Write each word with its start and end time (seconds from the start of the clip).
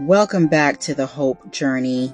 Welcome 0.00 0.48
back 0.48 0.80
to 0.80 0.94
the 0.96 1.06
Hope 1.06 1.52
Journey. 1.52 2.12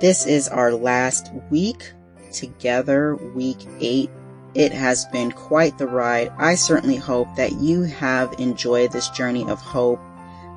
This 0.00 0.24
is 0.24 0.48
our 0.48 0.72
last 0.72 1.30
week 1.50 1.92
together, 2.32 3.16
week 3.34 3.58
eight. 3.80 4.08
It 4.54 4.72
has 4.72 5.04
been 5.12 5.30
quite 5.30 5.76
the 5.76 5.86
ride. 5.86 6.32
I 6.38 6.54
certainly 6.54 6.96
hope 6.96 7.28
that 7.36 7.52
you 7.60 7.82
have 7.82 8.32
enjoyed 8.38 8.92
this 8.92 9.10
journey 9.10 9.46
of 9.46 9.60
hope. 9.60 10.00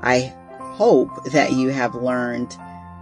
I 0.01 0.33
hope 0.59 1.25
that 1.33 1.51
you 1.51 1.71
have 1.71 1.93
learned 1.93 2.55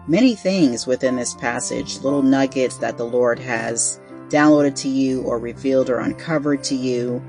many 0.07 0.33
things 0.33 0.87
within 0.87 1.15
this 1.15 1.35
passage, 1.35 1.99
little 1.99 2.23
nuggets 2.23 2.77
that 2.77 2.97
the 2.97 3.05
Lord 3.05 3.37
has 3.37 3.99
downloaded 4.29 4.73
to 4.77 4.89
you 4.89 5.21
or 5.21 5.37
revealed 5.37 5.91
or 5.91 5.99
uncovered 5.99 6.63
to 6.63 6.75
you. 6.75 7.21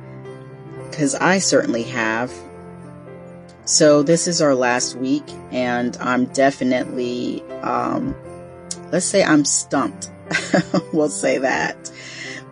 Cause 0.91 1.15
I 1.15 1.39
certainly 1.39 1.83
have. 1.83 2.33
So 3.67 4.03
this 4.03 4.29
is 4.29 4.43
our 4.43 4.55
last 4.55 4.95
week 4.95 5.25
and 5.51 5.97
I'm 5.99 6.27
definitely, 6.27 7.43
um, 7.63 8.15
let's 8.93 9.07
say 9.07 9.25
I'm 9.25 9.47
stumped. 9.47 10.11
we'll 10.93 11.09
say 11.09 11.39
that. 11.39 11.91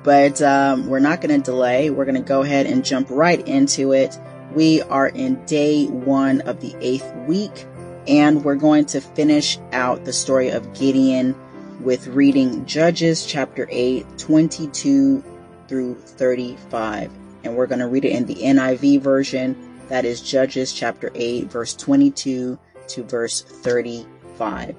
But, 0.02 0.40
um, 0.40 0.86
we're 0.86 1.00
not 1.00 1.20
going 1.20 1.38
to 1.38 1.50
delay. 1.50 1.90
We're 1.90 2.06
going 2.06 2.14
to 2.16 2.26
go 2.26 2.40
ahead 2.40 2.64
and 2.64 2.82
jump 2.82 3.08
right 3.10 3.46
into 3.46 3.92
it. 3.92 4.18
We 4.54 4.80
are 4.82 5.08
in 5.08 5.44
day 5.44 5.86
one 5.86 6.40
of 6.42 6.60
the 6.60 6.74
eighth 6.80 7.12
week 7.26 7.66
and 8.08 8.42
we're 8.42 8.56
going 8.56 8.86
to 8.86 9.00
finish 9.02 9.58
out 9.72 10.06
the 10.06 10.14
story 10.14 10.48
of 10.48 10.72
Gideon 10.72 11.36
with 11.80 12.06
reading 12.06 12.64
Judges 12.64 13.26
chapter 13.26 13.68
8, 13.70 14.18
22 14.18 15.22
through 15.68 15.94
35. 15.94 17.12
And 17.44 17.54
we're 17.54 17.66
going 17.66 17.80
to 17.80 17.86
read 17.86 18.06
it 18.06 18.12
in 18.12 18.24
the 18.24 18.36
NIV 18.36 19.02
version 19.02 19.71
that 19.88 20.04
is 20.04 20.20
Judges 20.20 20.72
chapter 20.72 21.10
8, 21.14 21.50
verse 21.50 21.74
22 21.74 22.58
to 22.88 23.02
verse 23.04 23.42
35. 23.42 24.74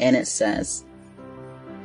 And 0.00 0.16
it 0.16 0.26
says, 0.26 0.84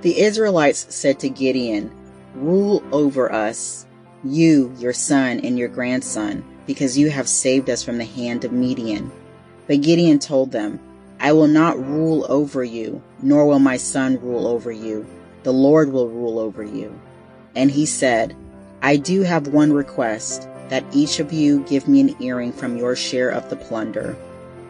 The 0.02 0.20
Israelites 0.20 0.94
said 0.94 1.20
to 1.20 1.30
Gideon, 1.30 1.92
Rule 2.36 2.84
over 2.92 3.32
us, 3.32 3.86
you, 4.24 4.74
your 4.80 4.94
son, 4.94 5.40
and 5.42 5.58
your 5.58 5.68
grandson, 5.68 6.44
because 6.66 6.98
you 6.98 7.10
have 7.10 7.28
saved 7.28 7.70
us 7.70 7.84
from 7.84 7.98
the 7.98 8.06
hand 8.06 8.46
of 8.46 8.52
Midian. 8.52 9.12
But 9.68 9.82
Gideon 9.82 10.20
told 10.20 10.52
them, 10.52 10.80
I 11.20 11.32
will 11.32 11.48
not 11.48 11.84
rule 11.84 12.26
over 12.30 12.64
you, 12.64 13.02
nor 13.22 13.46
will 13.46 13.60
my 13.60 13.78
son 13.78 14.20
rule 14.20 14.48
over 14.48 14.72
you. 14.72 15.06
The 15.44 15.54
Lord 15.54 15.92
will 15.92 16.10
rule 16.10 16.40
over 16.40 16.64
you. 16.64 17.00
And 17.56 17.70
he 17.70 17.86
said, 17.86 18.36
I 18.82 18.98
do 18.98 19.22
have 19.22 19.48
one 19.48 19.72
request 19.72 20.48
that 20.70 20.86
each 20.94 21.20
of 21.20 21.34
you 21.34 21.64
give 21.66 21.88
me 21.88 22.02
an 22.02 22.16
earring 22.22 22.52
from 22.52 22.78
your 22.78 22.96
share 22.96 23.30
of 23.30 23.50
the 23.50 23.56
plunder. 23.56 24.16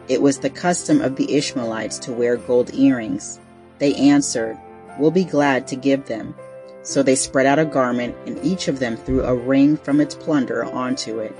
It 0.08 0.20
was 0.20 0.38
the 0.38 0.50
custom 0.50 1.00
of 1.00 1.16
the 1.16 1.34
Ishmaelites 1.34 1.98
to 2.00 2.12
wear 2.12 2.36
gold 2.36 2.74
earrings. 2.74 3.40
They 3.78 3.94
answered, 3.94 4.58
We'll 4.98 5.10
be 5.10 5.24
glad 5.24 5.66
to 5.68 5.76
give 5.76 6.06
them. 6.06 6.34
So 6.82 7.02
they 7.02 7.14
spread 7.14 7.46
out 7.46 7.58
a 7.58 7.64
garment, 7.64 8.14
and 8.26 8.38
each 8.44 8.68
of 8.68 8.78
them 8.78 8.96
threw 8.96 9.24
a 9.24 9.34
ring 9.34 9.76
from 9.76 10.00
its 10.00 10.14
plunder 10.14 10.64
onto 10.64 11.18
it. 11.18 11.34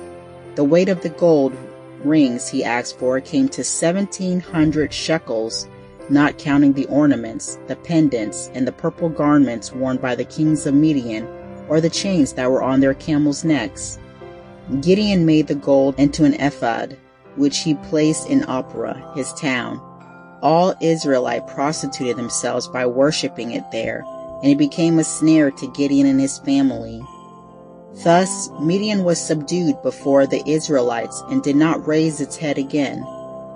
The 0.55 0.64
weight 0.64 0.88
of 0.88 1.02
the 1.02 1.10
gold 1.10 1.55
rings 2.02 2.48
he 2.48 2.64
asked 2.64 2.98
for 2.98 3.20
came 3.20 3.48
to 3.50 3.62
seventeen 3.62 4.41
hundred 4.41 4.92
shekels, 4.92 5.69
not 6.08 6.38
counting 6.38 6.72
the 6.72 6.86
ornaments, 6.86 7.58
the 7.66 7.77
pendants, 7.77 8.50
and 8.55 8.66
the 8.66 8.72
purple 8.72 9.08
garments 9.08 9.72
worn 9.72 9.98
by 9.98 10.14
the 10.14 10.25
kings 10.25 10.66
of 10.66 10.75
Midian, 10.75 11.27
or 11.69 11.80
the 11.80 11.91
chains 11.91 12.32
that 12.34 12.50
were 12.50 12.62
on 12.62 12.80
their 12.80 12.94
camels' 12.94 13.44
necks. 13.44 13.98
Gideon 14.81 15.27
made 15.27 15.47
the 15.47 15.55
gold 15.55 15.95
into 15.98 16.25
an 16.25 16.34
ephod, 16.34 16.97
which 17.37 17.59
he 17.59 17.75
placed 17.75 18.31
in 18.31 18.41
Ophrah, 18.45 19.15
his 19.15 19.31
town. 19.34 19.79
All 20.43 20.75
Israelite 20.81 21.47
prostituted 21.47 22.17
themselves 22.17 22.66
by 22.69 22.87
worshipping 22.87 23.53
it 23.53 23.65
there, 23.72 24.05
and 24.43 24.50
it 24.50 24.56
became 24.56 24.99
a 24.99 25.05
snare 25.05 25.50
to 25.50 25.72
Gideon 25.72 26.06
and 26.06 26.19
his 26.19 26.38
family. 26.38 27.03
Thus, 28.03 28.49
Midian 28.59 29.05
was 29.05 29.21
subdued 29.21 29.83
before 29.83 30.27
the 30.27 30.43
Israelites 30.50 31.22
and 31.28 31.43
did 31.43 31.56
not 31.56 31.87
raise 31.87 32.22
its 32.22 32.38
head 32.38 32.56
again. 32.56 33.06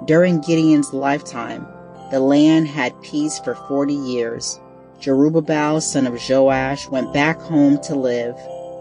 During 0.05 0.43
Gideon's 0.43 0.93
lifetime, 0.93 1.67
the 2.11 2.21
land 2.21 2.69
had 2.69 3.01
peace 3.01 3.39
for 3.39 3.55
forty 3.55 3.95
years. 3.95 4.61
Jerubbaal, 5.01 5.81
son 5.81 6.07
of 6.07 6.21
Joash, 6.29 6.87
went 6.89 7.15
back 7.15 7.41
home 7.41 7.79
to 7.85 7.95
live 7.95 8.37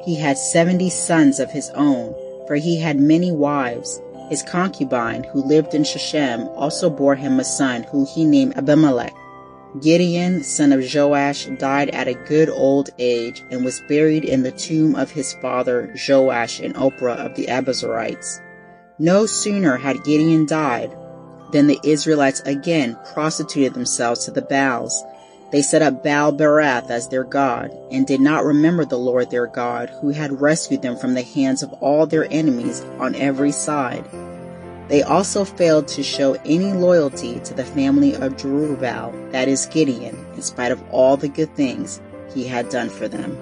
he 0.07 0.15
had 0.15 0.37
seventy 0.37 0.89
sons 0.89 1.37
of 1.37 1.51
his 1.51 1.69
own, 1.71 2.15
for 2.47 2.55
he 2.55 2.79
had 2.79 2.99
many 2.99 3.31
wives. 3.31 4.01
His 4.29 4.43
concubine, 4.43 5.23
who 5.25 5.43
lived 5.43 5.73
in 5.73 5.83
Shechem, 5.83 6.47
also 6.49 6.89
bore 6.89 7.15
him 7.15 7.39
a 7.39 7.43
son, 7.43 7.83
who 7.83 8.05
he 8.05 8.25
named 8.25 8.57
Abimelech. 8.57 9.13
Gideon, 9.81 10.43
son 10.43 10.71
of 10.71 10.83
Joash, 10.93 11.45
died 11.57 11.89
at 11.89 12.07
a 12.07 12.13
good 12.13 12.49
old 12.49 12.89
age 12.97 13.43
and 13.51 13.63
was 13.63 13.81
buried 13.87 14.25
in 14.25 14.43
the 14.43 14.51
tomb 14.51 14.95
of 14.95 15.11
his 15.11 15.33
father 15.33 15.93
Joash 16.07 16.59
in 16.59 16.73
Ophrah 16.73 17.17
of 17.17 17.35
the 17.35 17.47
Abiezrites. 17.47 18.41
No 18.97 19.25
sooner 19.25 19.77
had 19.77 20.03
Gideon 20.03 20.45
died 20.45 20.95
than 21.51 21.67
the 21.67 21.79
Israelites 21.83 22.41
again 22.41 22.97
prostituted 23.13 23.73
themselves 23.73 24.25
to 24.25 24.31
the 24.31 24.41
Baals 24.41 25.03
they 25.51 25.61
set 25.61 25.81
up 25.81 26.03
Baal 26.03 26.33
Berith 26.33 26.89
as 26.89 27.07
their 27.07 27.23
God 27.23 27.71
and 27.91 28.05
did 28.05 28.19
not 28.19 28.43
remember 28.43 28.83
the 28.83 28.97
Lord 28.97 29.31
their 29.31 29.47
God 29.47 29.89
who 29.89 30.09
had 30.09 30.41
rescued 30.41 30.81
them 30.81 30.97
from 30.97 31.13
the 31.13 31.21
hands 31.21 31.63
of 31.63 31.71
all 31.73 32.05
their 32.05 32.27
enemies 32.31 32.81
on 32.99 33.15
every 33.15 33.51
side. 33.51 34.05
They 34.89 35.03
also 35.03 35.43
failed 35.45 35.87
to 35.89 36.03
show 36.03 36.33
any 36.45 36.71
loyalty 36.73 37.39
to 37.41 37.53
the 37.53 37.65
family 37.65 38.13
of 38.15 38.37
Jerubbaal, 38.37 39.31
that 39.31 39.47
is 39.47 39.65
Gideon, 39.65 40.17
in 40.35 40.41
spite 40.41 40.71
of 40.71 40.81
all 40.91 41.17
the 41.17 41.27
good 41.27 41.53
things 41.55 42.01
he 42.33 42.45
had 42.45 42.69
done 42.69 42.89
for 42.89 43.07
them. 43.07 43.35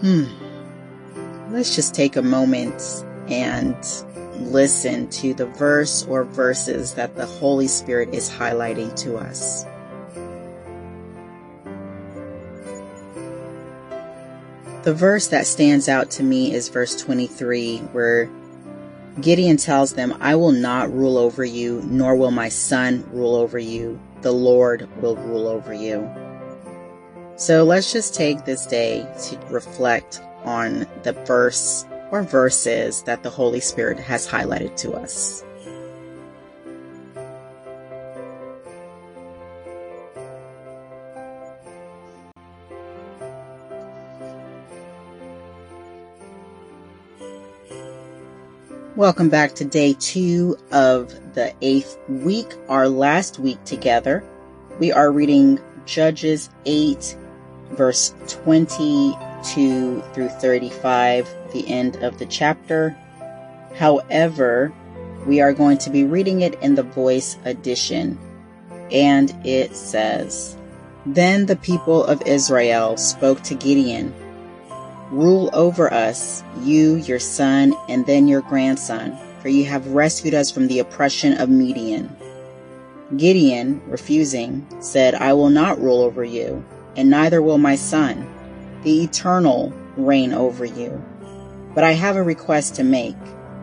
Hmm. 0.00 0.24
Let's 1.52 1.74
just 1.74 1.94
take 1.94 2.16
a 2.16 2.22
moment 2.22 3.04
and 3.28 3.76
listen 4.40 5.08
to 5.10 5.34
the 5.34 5.46
verse 5.46 6.04
or 6.06 6.24
verses 6.24 6.94
that 6.94 7.16
the 7.16 7.26
Holy 7.26 7.68
Spirit 7.68 8.14
is 8.14 8.30
highlighting 8.30 8.94
to 8.96 9.16
us. 9.16 9.64
The 14.82 14.94
verse 14.94 15.26
that 15.28 15.46
stands 15.46 15.88
out 15.88 16.10
to 16.12 16.22
me 16.22 16.54
is 16.54 16.70
verse 16.70 16.96
23, 17.00 17.78
where 17.92 18.30
Gideon 19.20 19.58
tells 19.58 19.92
them, 19.92 20.16
I 20.20 20.36
will 20.36 20.52
not 20.52 20.90
rule 20.92 21.18
over 21.18 21.44
you, 21.44 21.82
nor 21.84 22.16
will 22.16 22.30
my 22.30 22.48
son 22.48 23.06
rule 23.12 23.34
over 23.34 23.58
you. 23.58 24.00
The 24.22 24.32
Lord 24.32 24.88
will 25.02 25.16
rule 25.16 25.48
over 25.48 25.74
you. 25.74 26.08
So 27.36 27.64
let's 27.64 27.92
just 27.92 28.14
take 28.14 28.44
this 28.44 28.64
day 28.64 29.06
to 29.24 29.38
reflect 29.50 30.22
on 30.44 30.86
the 31.02 31.12
verse 31.12 31.84
or 32.10 32.22
verses 32.22 33.02
that 33.04 33.22
the 33.22 33.30
Holy 33.30 33.60
Spirit 33.60 33.98
has 33.98 34.26
highlighted 34.26 34.76
to 34.76 34.92
us. 34.92 35.44
Welcome 48.96 49.30
back 49.30 49.54
to 49.54 49.64
day 49.64 49.94
two 49.94 50.58
of 50.72 51.08
the 51.34 51.54
eighth 51.62 51.96
week, 52.08 52.52
our 52.68 52.86
last 52.86 53.38
week 53.38 53.64
together. 53.64 54.22
We 54.78 54.92
are 54.92 55.10
reading 55.10 55.58
Judges 55.86 56.50
8, 56.66 57.16
verse 57.70 58.14
20 58.28 59.16
2 59.44 60.02
through 60.12 60.28
35, 60.28 61.28
the 61.52 61.68
end 61.68 61.96
of 61.96 62.18
the 62.18 62.26
chapter. 62.26 62.96
However, 63.76 64.72
we 65.26 65.40
are 65.40 65.52
going 65.52 65.78
to 65.78 65.90
be 65.90 66.04
reading 66.04 66.40
it 66.42 66.60
in 66.62 66.74
the 66.74 66.82
voice 66.82 67.36
edition. 67.44 68.18
And 68.90 69.34
it 69.44 69.74
says, 69.76 70.56
Then 71.06 71.46
the 71.46 71.56
people 71.56 72.04
of 72.04 72.22
Israel 72.26 72.96
spoke 72.96 73.42
to 73.42 73.54
Gideon, 73.54 74.14
Rule 75.10 75.50
over 75.52 75.92
us, 75.92 76.44
you, 76.60 76.96
your 76.96 77.18
son, 77.18 77.74
and 77.88 78.06
then 78.06 78.28
your 78.28 78.42
grandson, 78.42 79.18
for 79.40 79.48
you 79.48 79.64
have 79.64 79.88
rescued 79.88 80.34
us 80.34 80.52
from 80.52 80.68
the 80.68 80.78
oppression 80.78 81.40
of 81.40 81.48
Midian. 81.48 82.14
Gideon, 83.16 83.82
refusing, 83.88 84.64
said, 84.80 85.16
I 85.16 85.32
will 85.32 85.50
not 85.50 85.80
rule 85.80 86.02
over 86.02 86.22
you, 86.22 86.64
and 86.96 87.10
neither 87.10 87.42
will 87.42 87.58
my 87.58 87.74
son 87.74 88.24
the 88.82 89.02
eternal 89.02 89.72
reign 89.96 90.32
over 90.32 90.64
you. 90.64 91.02
But 91.74 91.84
I 91.84 91.92
have 91.92 92.16
a 92.16 92.22
request 92.22 92.74
to 92.76 92.84
make. 92.84 93.16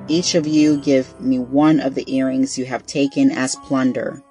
Each 0.08 0.36
of 0.36 0.48
you 0.48 0.78
give 0.78 1.20
me 1.20 1.40
one 1.40 1.80
of 1.80 1.96
the 1.96 2.10
earrings 2.14 2.58
you 2.58 2.66
have 2.66 2.86
taken 2.86 3.32
as 3.32 3.56
plunder. 3.58 4.22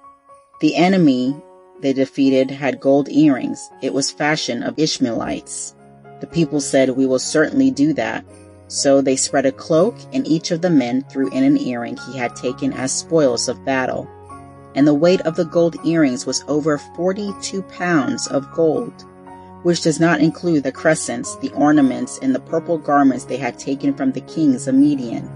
The 0.61 0.75
enemy 0.75 1.35
they 1.81 1.93
defeated 1.93 2.49
had 2.49 2.79
gold 2.79 3.09
earrings. 3.09 3.69
It 3.81 3.93
was 3.93 4.09
fashion 4.09 4.63
of 4.63 4.79
Ishmaelites. 4.79 5.75
The 6.19 6.27
people 6.27 6.59
said, 6.59 6.89
we 6.89 7.05
will 7.05 7.19
certainly 7.19 7.69
do 7.69 7.93
that. 7.93 8.25
So 8.67 9.01
they 9.01 9.15
spread 9.15 9.45
a 9.45 9.51
cloak, 9.51 9.95
and 10.11 10.27
each 10.27 10.51
of 10.51 10.61
the 10.61 10.69
men 10.69 11.03
threw 11.03 11.29
in 11.29 11.43
an 11.43 11.57
earring 11.57 11.97
he 11.97 12.17
had 12.17 12.35
taken 12.35 12.73
as 12.73 12.91
spoils 12.91 13.47
of 13.47 13.63
battle. 13.63 14.09
And 14.75 14.87
the 14.87 14.93
weight 14.93 15.21
of 15.21 15.35
the 15.35 15.45
gold 15.45 15.77
earrings 15.85 16.25
was 16.25 16.43
over 16.47 16.77
42 16.77 17.61
pounds 17.63 18.27
of 18.27 18.51
gold, 18.51 19.05
which 19.63 19.81
does 19.81 19.99
not 19.99 20.21
include 20.21 20.63
the 20.63 20.71
crescents, 20.71 21.35
the 21.37 21.51
ornaments, 21.51 22.19
and 22.21 22.33
the 22.33 22.39
purple 22.39 22.77
garments 22.77 23.25
they 23.25 23.37
had 23.37 23.57
taken 23.57 23.93
from 23.93 24.11
the 24.11 24.21
kings 24.21 24.67
of 24.67 24.75
Midian, 24.75 25.29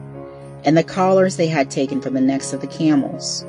and 0.63 0.77
the 0.77 0.83
collars 0.83 1.37
they 1.37 1.47
had 1.47 1.71
taken 1.71 2.01
from 2.01 2.13
the 2.13 2.21
necks 2.21 2.53
of 2.53 2.61
the 2.61 2.67
camels. 2.67 3.45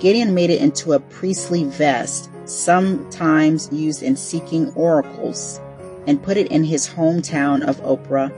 Gideon 0.00 0.34
made 0.34 0.50
it 0.50 0.60
into 0.60 0.92
a 0.92 1.00
priestly 1.00 1.64
vest, 1.64 2.28
sometimes 2.44 3.72
used 3.72 4.02
in 4.02 4.16
seeking 4.16 4.72
oracles, 4.74 5.60
and 6.06 6.22
put 6.22 6.36
it 6.36 6.50
in 6.50 6.64
his 6.64 6.88
hometown 6.88 7.62
of 7.62 7.80
Ophrah 7.82 8.32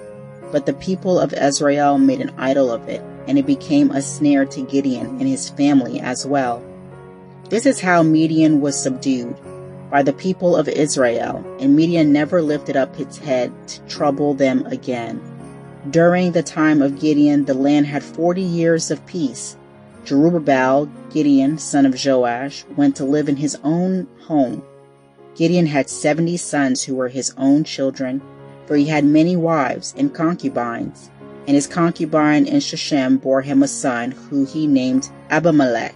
but 0.55 0.67
the 0.67 0.75
people 0.75 1.19
of 1.19 1.35
Israel 1.35 1.99
made 1.99 2.21
an 2.21 2.33
idol 2.39 2.71
of 2.71 2.89
it, 2.89 3.03
and 3.27 3.37
it 3.37 3.45
became 3.45 3.91
a 3.91 4.01
snare 4.01 4.45
to 4.45 4.63
Gideon 4.63 5.09
and 5.19 5.27
his 5.27 5.51
family 5.51 5.99
as 5.99 6.25
well. 6.25 6.63
This 7.49 7.67
is 7.67 7.81
how 7.81 8.05
Midian 8.05 8.61
was 8.61 8.81
subdued 8.81 9.37
by 9.95 10.03
the 10.03 10.13
people 10.13 10.57
of 10.57 10.69
Israel, 10.69 11.37
and 11.61 11.77
Midian 11.77 12.13
never 12.13 12.43
lifted 12.43 12.77
up 12.77 12.99
its 12.99 13.17
head 13.17 13.53
to 13.69 13.81
trouble 13.83 14.35
them 14.35 14.67
again. 14.67 15.23
During 15.89 16.33
the 16.33 16.43
time 16.43 16.83
of 16.83 16.99
Gideon, 16.99 17.45
the 17.45 17.55
land 17.55 17.87
had 17.87 18.03
forty 18.03 18.43
years 18.43 18.91
of 18.91 19.07
peace. 19.07 19.57
Jerubbaal, 20.05 20.91
Gideon, 21.13 21.59
son 21.59 21.87
of 21.87 21.95
Joash, 22.05 22.65
went 22.77 22.97
to 22.97 23.05
live 23.05 23.29
in 23.29 23.37
his 23.37 23.57
own 23.63 24.09
home. 24.23 24.65
Gideon 25.37 25.67
had 25.67 25.89
seventy 25.89 26.39
sons 26.39 26.83
who 26.83 26.97
were 26.97 27.09
his 27.09 27.33
own 27.39 27.63
children, 27.63 28.21
for 28.67 28.75
he 28.75 28.87
had 28.87 29.05
many 29.05 29.37
wives 29.37 29.95
and 29.97 30.13
concubines. 30.13 31.09
And 31.47 31.55
his 31.55 31.69
concubine 31.69 32.47
in 32.47 32.59
Shechem 32.59 33.19
bore 33.19 33.43
him 33.43 33.63
a 33.63 33.69
son, 33.69 34.11
who 34.11 34.45
he 34.45 34.67
named 34.67 35.09
Abimelech. 35.31 35.95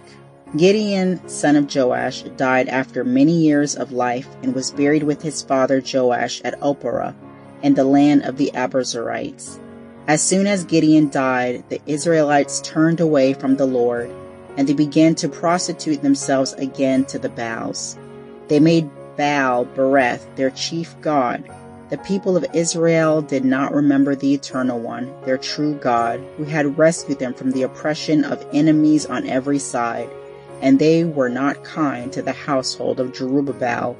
Gideon, 0.57 1.21
son 1.27 1.55
of 1.55 1.73
Joash, 1.73 2.23
died 2.35 2.69
after 2.69 3.03
many 3.03 3.33
years 3.33 3.75
of 3.75 3.91
life 3.91 4.27
and 4.41 4.55
was 4.55 4.71
buried 4.71 5.03
with 5.03 5.21
his 5.21 5.43
father 5.43 5.81
Joash 5.81 6.41
at 6.43 6.59
Ophrah, 6.59 7.13
in 7.61 7.75
the 7.75 7.83
land 7.83 8.23
of 8.23 8.37
the 8.37 8.51
Abiezrites. 8.55 9.59
As 10.07 10.23
soon 10.23 10.47
as 10.47 10.63
Gideon 10.63 11.09
died, 11.09 11.63
the 11.69 11.79
Israelites 11.85 12.61
turned 12.61 12.99
away 12.99 13.33
from 13.33 13.57
the 13.57 13.67
Lord, 13.67 14.09
and 14.57 14.67
they 14.67 14.73
began 14.73 15.13
to 15.15 15.29
prostitute 15.29 16.01
themselves 16.01 16.53
again 16.53 17.05
to 17.05 17.19
the 17.19 17.29
Baals. 17.29 17.95
They 18.47 18.59
made 18.59 18.89
Baal 19.17 19.65
Berith 19.65 20.35
their 20.35 20.49
chief 20.49 20.95
god, 21.01 21.43
the 21.89 21.97
people 21.97 22.37
of 22.37 22.45
Israel 22.53 23.23
did 23.23 23.43
not 23.43 23.73
remember 23.73 24.15
the 24.15 24.35
Eternal 24.35 24.79
One, 24.79 25.11
their 25.25 25.39
true 25.39 25.73
God, 25.73 26.21
who 26.37 26.43
had 26.43 26.77
rescued 26.77 27.17
them 27.17 27.33
from 27.33 27.51
the 27.51 27.63
oppression 27.63 28.23
of 28.23 28.45
enemies 28.53 29.07
on 29.07 29.27
every 29.27 29.57
side, 29.57 30.07
and 30.61 30.79
they 30.79 31.03
were 31.03 31.29
not 31.29 31.63
kind 31.63 32.11
to 32.13 32.21
the 32.21 32.33
household 32.33 32.99
of 32.99 33.11
Jerubbaal, 33.11 33.95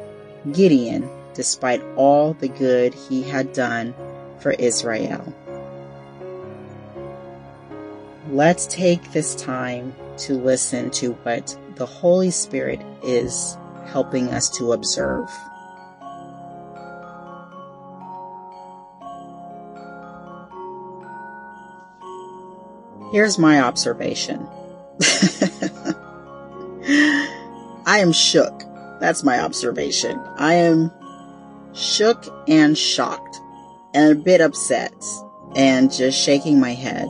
Gideon, 0.52 1.10
despite 1.34 1.82
all 1.96 2.34
the 2.34 2.48
good 2.48 2.94
he 2.94 3.24
had 3.24 3.54
done 3.54 3.94
for 4.40 4.52
Israel. 4.52 5.34
Let's 8.30 8.68
take 8.68 9.12
this 9.12 9.36
time 9.36 9.96
to 10.18 10.34
listen 10.36 10.92
to 10.92 11.14
what 11.24 11.58
the 11.76 11.86
Holy 11.86 12.30
Spirit 12.30 12.82
is 13.04 13.58
helping 13.88 14.30
us 14.30 14.50
to 14.58 14.74
observe. 14.74 15.30
Here's 23.12 23.40
my 23.40 23.62
observation. 23.62 24.48
I 26.90 28.00
am 28.00 28.12
shook. 28.12 28.64
That's 29.00 29.24
my 29.24 29.40
observation. 29.40 30.20
I 30.38 30.56
am 30.56 30.92
shook 31.74 32.26
and 32.48 32.76
shocked 32.76 33.40
and 33.94 34.12
a 34.12 34.22
bit 34.22 34.42
upset 34.42 34.94
and 35.56 35.92
just 35.92 36.20
shaking 36.20 36.60
my 36.60 36.74
head. 36.74 37.08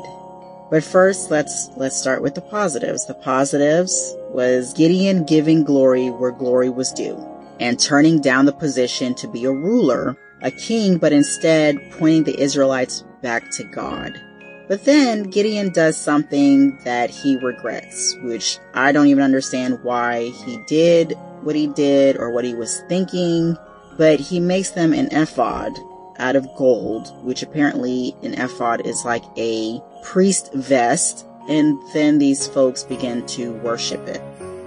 But 0.69 0.83
first, 0.83 1.31
let's, 1.31 1.69
let's 1.77 1.95
start 1.95 2.21
with 2.21 2.35
the 2.35 2.41
positives. 2.41 3.07
The 3.07 3.13
positives 3.13 4.15
was 4.31 4.73
Gideon 4.73 5.25
giving 5.25 5.63
glory 5.63 6.09
where 6.09 6.31
glory 6.31 6.69
was 6.69 6.91
due 6.91 7.17
and 7.61 7.79
turning 7.79 8.19
down 8.19 8.45
the 8.45 8.51
position 8.51 9.15
to 9.15 9.27
be 9.29 9.45
a 9.45 9.51
ruler, 9.51 10.17
a 10.41 10.51
king, 10.51 10.97
but 10.97 11.13
instead 11.13 11.77
pointing 11.91 12.25
the 12.25 12.39
Israelites 12.39 13.05
back 13.21 13.49
to 13.51 13.63
God. 13.63 14.19
But 14.69 14.85
then 14.85 15.23
Gideon 15.23 15.71
does 15.71 15.97
something 15.97 16.77
that 16.85 17.09
he 17.09 17.37
regrets, 17.37 18.15
which 18.21 18.59
I 18.75 18.91
don't 18.91 19.07
even 19.07 19.23
understand 19.23 19.83
why 19.83 20.29
he 20.45 20.63
did 20.67 21.17
what 21.41 21.55
he 21.55 21.65
did 21.67 22.17
or 22.17 22.29
what 22.29 22.45
he 22.45 22.53
was 22.53 22.81
thinking. 22.87 23.57
But 23.97 24.19
he 24.19 24.39
makes 24.39 24.69
them 24.69 24.93
an 24.93 25.07
ephod 25.11 25.71
out 26.19 26.35
of 26.35 26.47
gold, 26.55 27.11
which 27.23 27.41
apparently 27.41 28.15
an 28.21 28.35
ephod 28.35 28.85
is 28.85 29.03
like 29.03 29.23
a 29.37 29.81
priest 30.03 30.53
vest. 30.53 31.25
And 31.49 31.79
then 31.93 32.19
these 32.19 32.45
folks 32.45 32.83
begin 32.83 33.25
to 33.27 33.53
worship 33.53 34.07
it. 34.07 34.21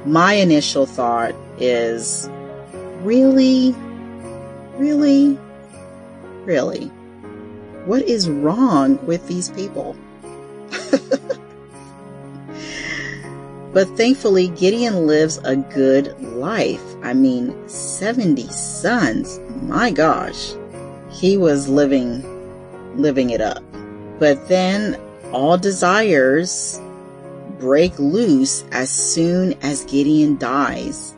My 0.05 0.33
initial 0.33 0.85
thought 0.85 1.33
is, 1.59 2.29
really? 3.03 3.73
Really? 4.75 5.39
Really? 6.45 6.91
What 7.85 8.03
is 8.03 8.31
wrong 8.31 9.05
with 9.07 9.27
these 9.27 9.49
people? 9.51 9.97
but 13.73 13.89
thankfully, 13.97 14.49
Gideon 14.49 15.07
lives 15.07 15.39
a 15.45 15.57
good 15.57 16.17
life. 16.21 16.83
I 17.03 17.13
mean, 17.15 17.69
70 17.69 18.47
sons. 18.49 19.41
My 19.63 19.91
gosh. 19.91 20.53
He 21.11 21.37
was 21.37 21.69
living, 21.69 22.23
living 22.97 23.31
it 23.31 23.41
up. 23.41 23.63
But 24.21 24.49
then 24.49 24.97
all 25.33 25.59
desires 25.59 26.81
break 27.59 27.99
loose 27.99 28.65
as 28.71 28.91
soon 28.91 29.55
as 29.63 29.85
Gideon 29.87 30.37
dies. 30.37 31.15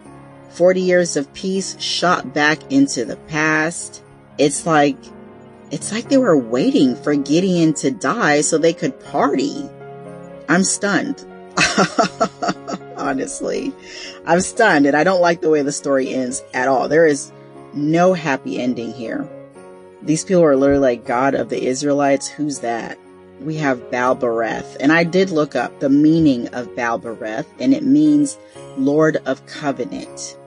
40 0.51 0.81
years 0.81 1.17
of 1.17 1.33
peace 1.35 1.79
shot 1.81 2.33
back 2.33 2.73
into 2.73 3.05
the 3.05 3.17
past. 3.17 4.03
It's 4.39 4.65
like 4.65 4.97
it's 5.71 5.93
like 5.93 6.09
they 6.09 6.19
were 6.19 6.37
waiting 6.37 6.95
for 6.97 7.15
Gideon 7.15 7.75
to 7.75 7.91
die 7.91 8.41
so 8.41 8.59
they 8.59 8.73
could 8.73 8.99
party. 9.05 9.69
I'm 10.49 10.63
stunned. 10.63 11.25
Honestly, 12.97 13.73
I'm 14.27 14.41
stunned 14.41 14.87
and 14.87 14.97
I 14.97 15.05
don't 15.05 15.21
like 15.21 15.41
the 15.41 15.51
way 15.51 15.63
the 15.63 15.73
story 15.73 16.13
ends 16.13 16.43
at 16.53 16.69
all. 16.69 16.89
There 16.89 17.07
is 17.07 17.33
no 17.73 18.13
happy 18.13 18.61
ending 18.61 18.93
here. 18.93 19.29
These 20.03 20.25
people 20.25 20.45
are 20.45 20.57
literally 20.57 20.81
like 20.81 21.07
God 21.07 21.35
of 21.35 21.49
the 21.49 21.67
Israelites. 21.67 22.29
Who's 22.29 22.61
that? 22.61 22.99
We 23.41 23.57
have 23.57 23.91
Baal 23.91 24.17
Berith. 24.17 24.77
And 24.81 24.93
I 24.93 25.05
did 25.05 25.31
look 25.31 25.57
up 25.57 25.81
the 25.81 25.89
meaning 25.89 26.49
of 26.49 26.75
Baal 26.77 27.01
Berith 27.01 27.47
and 27.59 27.75
it 27.75 27.83
means 27.83 28.39
Lord 28.77 29.17
of 29.27 29.45
Covenant. 29.47 30.39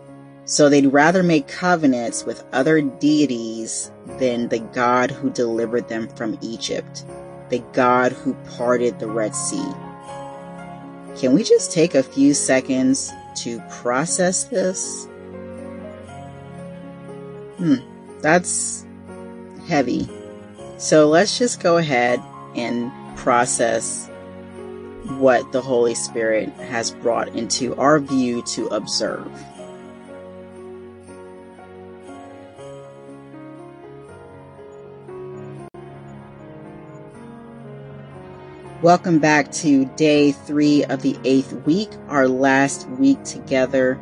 So 0.47 0.69
they'd 0.69 0.87
rather 0.87 1.23
make 1.23 1.49
covenants 1.49 2.23
with 2.23 2.41
other 2.53 2.79
deities 2.79 3.91
than 4.17 4.47
the 4.47 4.59
God 4.59 5.11
who 5.11 5.29
delivered 5.29 5.89
them 5.89 6.07
from 6.07 6.39
Egypt, 6.41 7.05
the 7.49 7.59
God 7.73 8.13
who 8.13 8.33
parted 8.55 8.97
the 8.97 9.09
Red 9.09 9.35
Sea. 9.35 9.73
Can 11.17 11.33
we 11.33 11.43
just 11.43 11.73
take 11.73 11.95
a 11.95 12.01
few 12.01 12.33
seconds 12.33 13.11
to 13.43 13.59
process 13.69 14.45
this? 14.45 15.05
Hmm, 17.57 17.75
that's 18.21 18.85
heavy. 19.67 20.07
So 20.77 21.09
let's 21.09 21.37
just 21.37 21.59
go 21.59 21.75
ahead 21.75 22.21
and 22.55 22.89
process 23.17 24.07
what 25.17 25.51
the 25.51 25.61
Holy 25.61 25.95
Spirit 25.95 26.47
has 26.53 26.91
brought 26.91 27.35
into 27.35 27.75
our 27.75 27.99
view 27.99 28.43
to 28.43 28.67
observe. 28.67 29.29
Welcome 38.83 39.17
back 39.17 39.51
to 39.53 39.85
day 39.95 40.33
three 40.33 40.83
of 40.83 41.01
the 41.01 41.17
eighth 41.23 41.51
week, 41.65 41.89
our 42.09 42.27
last 42.27 42.87
week 42.87 43.23
together. 43.23 43.99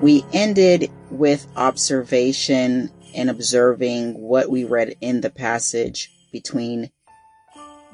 We 0.00 0.22
ended 0.34 0.90
with 1.10 1.46
observation 1.56 2.90
and 3.14 3.30
observing 3.30 4.20
what 4.20 4.50
we 4.50 4.64
read 4.64 4.96
in 5.00 5.22
the 5.22 5.30
passage 5.30 6.12
between 6.30 6.90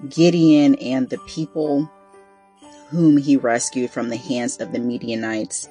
Gideon 0.08 0.74
and 0.74 1.08
the 1.08 1.18
people 1.18 1.88
whom 2.88 3.16
he 3.16 3.36
rescued 3.36 3.92
from 3.92 4.08
the 4.08 4.16
hands 4.16 4.60
of 4.60 4.72
the 4.72 4.80
Midianites. 4.80 5.68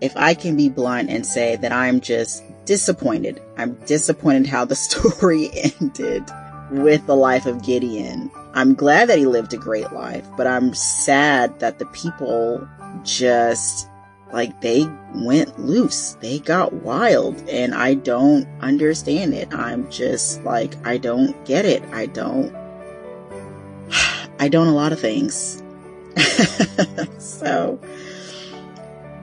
If 0.00 0.16
I 0.16 0.32
can 0.32 0.56
be 0.56 0.70
blunt 0.70 1.10
and 1.10 1.26
say 1.26 1.56
that 1.56 1.72
I'm 1.72 2.00
just 2.00 2.42
disappointed, 2.64 3.38
I'm 3.58 3.74
disappointed 3.84 4.46
how 4.46 4.64
the 4.64 4.76
story 4.76 5.50
ended. 5.52 6.24
With 6.70 7.06
the 7.06 7.16
life 7.16 7.46
of 7.46 7.62
Gideon. 7.62 8.30
I'm 8.54 8.74
glad 8.74 9.08
that 9.08 9.18
he 9.18 9.26
lived 9.26 9.52
a 9.52 9.56
great 9.56 9.92
life, 9.92 10.26
but 10.36 10.46
I'm 10.46 10.74
sad 10.74 11.58
that 11.60 11.78
the 11.78 11.86
people 11.86 12.68
just 13.02 13.88
like 14.32 14.60
they 14.60 14.88
went 15.14 15.58
loose. 15.58 16.16
They 16.20 16.40
got 16.40 16.72
wild 16.72 17.48
and 17.48 17.74
I 17.74 17.94
don't 17.94 18.46
understand 18.60 19.34
it. 19.34 19.54
I'm 19.54 19.90
just 19.90 20.42
like, 20.44 20.74
I 20.86 20.98
don't 20.98 21.44
get 21.44 21.64
it. 21.64 21.82
I 21.92 22.06
don't, 22.06 22.54
I 24.38 24.48
don't 24.48 24.66
a 24.66 24.74
lot 24.74 24.92
of 24.92 25.00
things. 25.00 25.62
so 27.18 27.78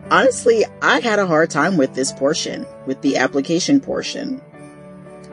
honestly, 0.10 0.66
I 0.82 1.00
had 1.00 1.20
a 1.20 1.28
hard 1.28 1.50
time 1.50 1.78
with 1.78 1.94
this 1.94 2.12
portion, 2.12 2.66
with 2.86 3.02
the 3.02 3.18
application 3.18 3.80
portion. 3.80 4.42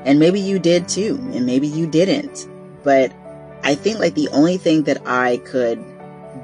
And 0.04 0.18
maybe 0.18 0.40
you 0.40 0.58
did 0.58 0.88
too, 0.88 1.18
and 1.32 1.44
maybe 1.44 1.66
you 1.66 1.86
didn't. 1.86 2.48
But 2.84 3.12
I 3.62 3.74
think 3.74 3.98
like 3.98 4.14
the 4.14 4.28
only 4.28 4.56
thing 4.56 4.84
that 4.84 5.06
I 5.06 5.38
could 5.38 5.84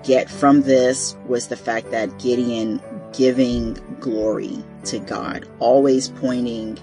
get 0.02 0.28
from 0.28 0.62
this 0.62 1.16
was 1.26 1.48
the 1.48 1.56
fact 1.56 1.90
that 1.90 2.18
Gideon 2.18 2.80
giving 3.12 3.74
glory 4.00 4.62
to 4.84 4.98
God, 4.98 5.48
always 5.60 6.08
pointing 6.08 6.78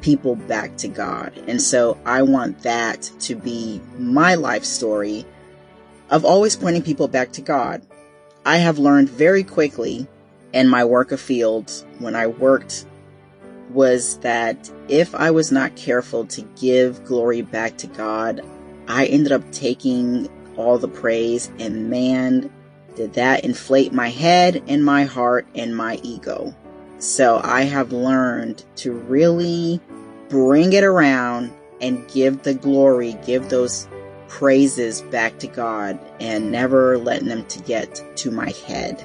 people 0.00 0.36
back 0.36 0.76
to 0.76 0.88
God. 0.88 1.32
And 1.48 1.60
so 1.60 1.98
I 2.04 2.22
want 2.22 2.62
that 2.62 3.10
to 3.20 3.34
be 3.34 3.80
my 3.98 4.34
life 4.34 4.64
story 4.64 5.26
of 6.10 6.24
always 6.24 6.56
pointing 6.56 6.82
people 6.82 7.08
back 7.08 7.32
to 7.32 7.42
God. 7.42 7.82
I 8.46 8.58
have 8.58 8.78
learned 8.78 9.08
very 9.08 9.42
quickly 9.42 10.06
in 10.52 10.68
my 10.68 10.84
work 10.84 11.10
of 11.10 11.20
fields 11.20 11.84
when 11.98 12.14
I 12.14 12.26
worked 12.26 12.86
was 13.74 14.18
that 14.18 14.70
if 14.88 15.14
I 15.14 15.30
was 15.30 15.52
not 15.52 15.76
careful 15.76 16.24
to 16.26 16.42
give 16.60 17.04
glory 17.04 17.42
back 17.42 17.76
to 17.78 17.86
God, 17.88 18.40
I 18.88 19.06
ended 19.06 19.32
up 19.32 19.50
taking 19.52 20.28
all 20.56 20.78
the 20.78 20.88
praise 20.88 21.50
and 21.58 21.90
man, 21.90 22.50
did 22.94 23.14
that 23.14 23.44
inflate 23.44 23.92
my 23.92 24.08
head 24.08 24.62
and 24.68 24.84
my 24.84 25.04
heart 25.04 25.46
and 25.54 25.76
my 25.76 25.98
ego. 26.02 26.54
So 26.98 27.40
I 27.42 27.62
have 27.62 27.92
learned 27.92 28.64
to 28.76 28.92
really 28.92 29.80
bring 30.28 30.72
it 30.72 30.84
around 30.84 31.52
and 31.80 32.08
give 32.08 32.44
the 32.44 32.54
glory, 32.54 33.18
give 33.26 33.48
those 33.48 33.88
praises 34.28 35.02
back 35.02 35.38
to 35.40 35.46
God 35.46 35.98
and 36.20 36.50
never 36.50 36.96
letting 36.96 37.28
them 37.28 37.44
to 37.46 37.60
get 37.60 38.02
to 38.16 38.30
my 38.30 38.50
head 38.66 39.04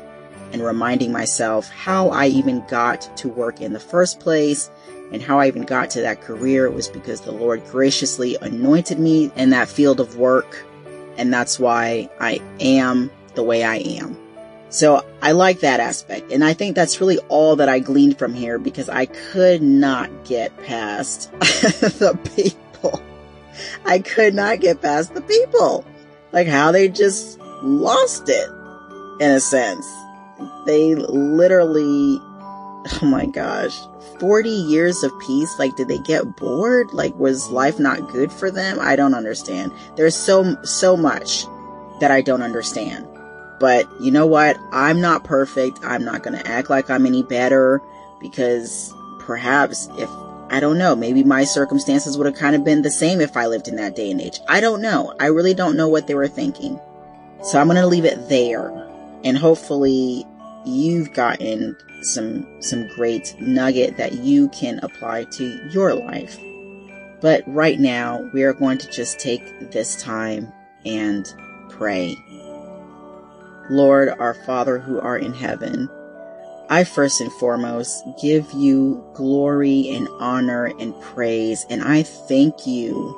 and 0.52 0.64
reminding 0.64 1.12
myself 1.12 1.70
how 1.70 2.10
I 2.10 2.28
even 2.28 2.66
got 2.68 3.16
to 3.18 3.30
work 3.30 3.62
in 3.62 3.74
the 3.74 3.80
first 3.80 4.20
place 4.20 4.70
and 5.12 5.22
how 5.22 5.40
I 5.40 5.48
even 5.48 5.64
got 5.64 5.90
to 5.92 6.02
that 6.02 6.22
career. 6.22 6.70
Was 6.70 6.88
because 6.88 7.22
the 7.22 7.32
Lord 7.32 7.64
graciously 7.66 8.38
anointed 8.42 9.00
me 9.00 9.32
in 9.36 9.50
that 9.52 9.68
field 9.68 10.00
of 10.00 10.18
work. 10.18 10.66
And 11.18 11.34
that's 11.34 11.60
why 11.60 12.10
I 12.20 12.42
am 12.60 13.12
the 13.36 13.44
way 13.44 13.64
I 13.64 13.78
am. 13.78 14.18
So 14.70 15.04
I 15.22 15.32
like 15.32 15.62
that 15.62 15.80
aspect. 15.80 16.32
And 16.32 16.44
I 16.44 16.54
think 16.54 16.76
that's 16.76 17.02
really 17.02 17.18
all 17.28 17.56
that 17.56 17.70
I 17.70 17.80
gleaned 17.80 18.20
from 18.20 18.34
here 18.34 18.60
because 18.60 18.88
I 18.88 19.08
could 19.08 19.62
not 19.62 20.10
get 20.26 20.56
past 20.64 21.32
the 21.40 22.18
people. 22.36 23.02
I 23.86 24.00
could 24.00 24.36
not 24.36 24.60
get 24.60 24.82
past 24.82 25.14
the 25.16 25.22
people. 25.22 25.86
Like 26.32 26.48
how 26.48 26.72
they 26.72 26.88
just 26.88 27.40
lost 27.64 28.30
it 28.30 28.50
in 29.20 29.32
a 29.32 29.40
sense. 29.40 29.88
They 30.66 30.96
literally, 30.96 32.20
oh 32.22 33.00
my 33.04 33.26
gosh, 33.26 33.80
40 34.20 34.50
years 34.50 35.04
of 35.04 35.12
peace. 35.20 35.58
Like, 35.60 35.76
did 35.76 35.88
they 35.88 36.00
get 36.00 36.38
bored? 36.38 36.94
Like, 36.94 37.16
was 37.16 37.50
life 37.50 37.80
not 37.80 38.10
good 38.10 38.32
for 38.32 38.52
them? 38.52 38.78
I 38.80 38.96
don't 38.96 39.14
understand. 39.14 39.72
There's 39.96 40.16
so, 40.16 40.62
so 40.64 40.96
much 40.98 41.46
that 42.00 42.12
I 42.12 42.22
don't 42.22 42.42
understand. 42.42 43.08
But 43.60 43.88
you 44.00 44.12
know 44.12 44.26
what? 44.26 44.58
I'm 44.72 45.02
not 45.02 45.24
perfect. 45.24 45.80
I'm 45.84 46.06
not 46.06 46.24
going 46.24 46.38
to 46.38 46.48
act 46.48 46.70
like 46.70 46.90
I'm 46.90 47.06
any 47.06 47.24
better 47.24 47.82
because 48.20 48.94
perhaps 49.20 49.90
if 49.98 50.10
I 50.52 50.60
don't 50.60 50.78
know, 50.78 50.96
maybe 50.96 51.24
my 51.24 51.44
circumstances 51.44 52.18
would 52.18 52.26
have 52.26 52.36
kind 52.36 52.56
of 52.56 52.64
been 52.64 52.82
the 52.82 52.90
same 52.90 53.22
if 53.22 53.38
I 53.38 53.46
lived 53.46 53.68
in 53.68 53.76
that 53.76 53.96
day 53.96 54.10
and 54.10 54.20
age. 54.20 54.40
I 54.48 54.62
don't 54.62 54.82
know. 54.82 55.14
I 55.20 55.28
really 55.28 55.54
don't 55.54 55.78
know 55.78 55.88
what 55.88 56.08
they 56.08 56.16
were 56.16 56.28
thinking. 56.28 56.80
So 57.44 57.60
I'm 57.60 57.68
going 57.68 57.78
to 57.78 57.86
leave 57.86 58.06
it 58.06 58.30
there. 58.30 58.89
And 59.24 59.38
hopefully 59.38 60.26
you've 60.66 61.14
gotten 61.14 61.76
some, 62.02 62.62
some 62.62 62.88
great 62.88 63.36
nugget 63.40 63.98
that 63.98 64.14
you 64.14 64.50
can 64.50 64.80
apply 64.80 65.26
to 65.26 65.70
your 65.72 65.94
life. 65.94 66.38
But 67.22 67.44
right 67.48 67.80
now 67.80 68.30
we 68.34 68.44
are 68.44 68.54
going 68.54 68.78
to 68.78 68.90
just 68.90 69.20
take 69.20 69.72
this 69.72 70.02
time 70.02 70.52
and 70.86 71.28
pray. 71.70 72.16
Lord, 73.70 74.10
our 74.10 74.34
Father 74.34 74.80
who 74.80 75.00
art 75.00 75.24
in 75.24 75.34
heaven, 75.34 75.90
I 76.70 76.84
first 76.84 77.20
and 77.20 77.32
foremost 77.34 78.04
give 78.22 78.52
you 78.54 79.04
glory 79.14 79.90
and 79.90 80.08
honor 80.20 80.66
and 80.66 81.00
praise. 81.02 81.66
And 81.70 81.84
I 81.84 82.04
thank 82.04 82.66
you 82.66 83.16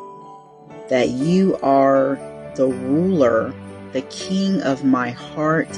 that 0.90 1.10
you 1.10 1.58
are 1.62 2.16
the 2.56 2.68
ruler, 2.68 3.54
the 3.94 4.02
king 4.04 4.62
of 4.62 4.84
my 4.84 5.12
heart, 5.12 5.70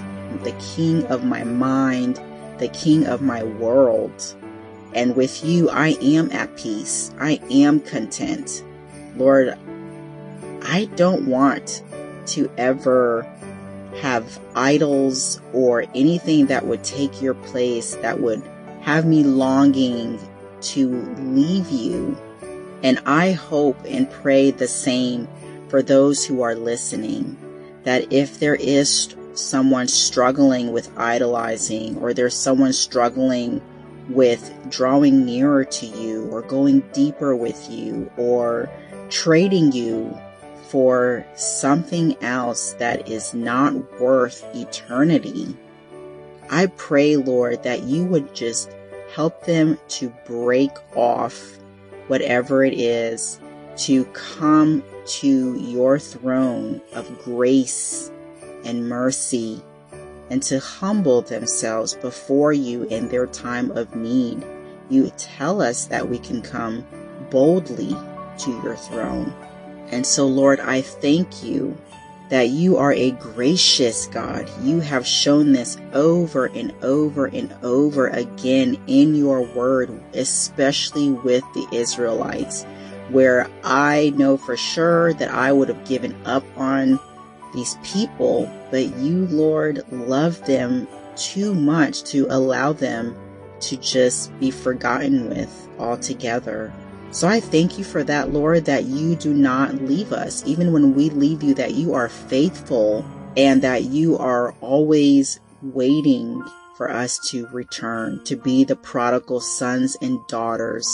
the 0.44 0.54
king 0.76 1.06
of 1.08 1.24
my 1.24 1.44
mind, 1.44 2.20
the 2.60 2.70
king 2.70 3.06
of 3.06 3.22
my 3.22 3.44
world. 3.44 4.36
And 4.94 5.16
with 5.16 5.44
you, 5.44 5.70
I 5.70 5.98
am 6.02 6.32
at 6.32 6.56
peace. 6.56 7.14
I 7.20 7.40
am 7.50 7.80
content. 7.80 8.64
Lord, 9.18 9.58
I 10.64 10.90
don't 10.96 11.28
want 11.28 11.84
to 12.28 12.50
ever 12.58 13.24
have 14.02 14.40
idols 14.56 15.42
or 15.52 15.86
anything 15.94 16.48
that 16.48 16.66
would 16.66 16.84
take 16.84 17.22
your 17.22 17.34
place 17.34 17.96
that 17.98 18.20
would 18.20 18.42
have 18.82 19.06
me 19.06 19.24
longing 19.24 20.20
to 20.62 20.90
leave 21.20 21.70
you. 21.70 22.18
And 22.82 23.00
I 23.06 23.32
hope 23.32 23.78
and 23.88 24.10
pray 24.10 24.52
the 24.52 24.68
same 24.68 25.28
for 25.70 25.82
those 25.82 26.26
who 26.26 26.42
are 26.42 26.56
listening 26.56 27.38
that 27.84 28.12
if 28.12 28.40
there 28.40 28.56
is 28.56 29.16
someone 29.38 29.88
struggling 29.88 30.72
with 30.72 30.92
idolizing 30.98 31.98
or 31.98 32.14
there's 32.14 32.36
someone 32.36 32.74
struggling 32.74 33.62
with 34.10 34.54
drawing 34.70 35.26
nearer 35.26 35.64
to 35.64 35.86
you 35.86 36.28
or 36.30 36.42
going 36.42 36.82
deeper 36.94 37.36
with 37.36 37.70
you 37.70 38.12
or 38.18 38.70
trading 39.10 39.72
you 39.72 40.18
for 40.68 41.26
something 41.36 42.16
else 42.24 42.74
that 42.74 43.08
is 43.08 43.34
not 43.34 44.02
worth 44.02 44.44
eternity. 44.56 45.56
I 46.50 46.66
pray, 46.66 47.16
Lord, 47.16 47.64
that 47.64 47.84
you 47.84 48.06
would 48.06 48.34
just 48.34 48.72
help 49.14 49.46
them 49.46 49.78
to 49.88 50.10
break 50.26 50.72
off 50.96 51.58
whatever 52.08 52.64
it 52.64 52.74
is 52.74 53.40
to 53.76 54.06
come 54.06 54.84
to 55.06 55.56
your 55.56 56.00
throne 56.00 56.82
of 56.94 57.24
grace 57.24 58.12
and 58.66 58.88
mercy 58.88 59.62
and 60.30 60.42
to 60.44 60.60
humble 60.60 61.22
themselves 61.22 61.94
before 61.96 62.54
you 62.54 62.84
in 62.84 63.08
their 63.10 63.28
time 63.28 63.72
of 63.72 63.96
need. 63.96 64.44
You 64.90 65.12
tell 65.18 65.62
us 65.62 65.86
that 65.86 66.10
we 66.10 66.20
can 66.20 66.42
come 66.42 66.86
boldly 67.30 67.96
to 68.40 68.62
your 68.64 68.76
throne. 68.76 69.34
And 69.92 70.06
so, 70.06 70.26
Lord, 70.26 70.60
I 70.60 70.82
thank 70.82 71.44
you 71.44 71.78
that 72.30 72.50
you 72.50 72.78
are 72.78 72.94
a 72.94 73.12
gracious 73.12 74.08
God. 74.08 74.50
You 74.62 74.80
have 74.80 75.06
shown 75.06 75.52
this 75.52 75.78
over 75.94 76.48
and 76.48 76.74
over 76.82 77.28
and 77.28 77.54
over 77.62 78.08
again 78.08 78.82
in 78.88 79.14
your 79.14 79.42
word, 79.54 79.92
especially 80.14 81.12
with 81.12 81.44
the 81.54 81.68
Israelites, 81.72 82.64
where 83.10 83.48
I 83.64 84.14
know 84.16 84.38
for 84.38 84.58
sure 84.58 85.14
that 85.14 85.30
I 85.30 85.52
would 85.52 85.70
have 85.70 85.88
given 85.88 86.16
up 86.26 86.44
on 86.58 87.00
these 87.54 87.78
people, 87.84 88.52
but 88.72 88.96
you, 88.98 89.28
Lord, 89.28 89.84
love 89.92 90.44
them 90.46 90.88
too 91.16 91.54
much 91.54 92.04
to 92.06 92.28
allow 92.30 92.74
them 92.74 93.16
to 93.62 93.78
just 93.78 94.38
be 94.40 94.52
forgotten 94.52 95.30
with 95.30 95.70
altogether. 95.80 96.74
So 97.12 97.28
I 97.28 97.40
thank 97.40 97.78
you 97.78 97.84
for 97.84 98.04
that, 98.04 98.34
Lord, 98.34 98.66
that 98.66 98.86
you 98.86 99.16
do 99.16 99.34
not 99.34 99.76
leave 99.76 100.12
us. 100.12 100.44
Even 100.46 100.74
when 100.74 100.96
we 100.96 101.10
leave 101.12 101.44
you, 101.44 101.54
that 101.54 101.76
you 101.76 101.94
are 101.94 102.10
faithful 102.10 103.06
and 103.38 103.62
that 103.62 103.84
you 103.84 104.18
are 104.18 104.54
always 104.62 105.40
waiting 105.62 106.44
for 106.76 106.90
us 106.90 107.20
to 107.30 107.48
return, 107.48 108.24
to 108.26 108.36
be 108.36 108.64
the 108.64 108.76
prodigal 108.76 109.40
sons 109.40 109.96
and 110.02 110.20
daughters. 110.28 110.88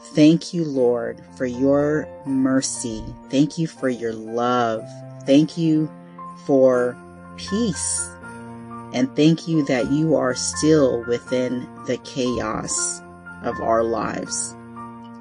Thank 0.00 0.54
you, 0.54 0.64
Lord, 0.64 1.20
for 1.36 1.46
your 1.46 2.08
mercy. 2.24 3.04
Thank 3.30 3.58
you 3.58 3.66
for 3.66 3.88
your 3.88 4.12
love. 4.12 4.88
Thank 5.24 5.58
you 5.58 5.90
for 6.46 6.96
peace. 7.36 8.08
And 8.94 9.14
thank 9.16 9.46
you 9.46 9.64
that 9.66 9.90
you 9.90 10.16
are 10.16 10.34
still 10.34 11.04
within 11.04 11.68
the 11.86 11.98
chaos 11.98 13.00
of 13.42 13.60
our 13.60 13.82
lives. 13.82 14.54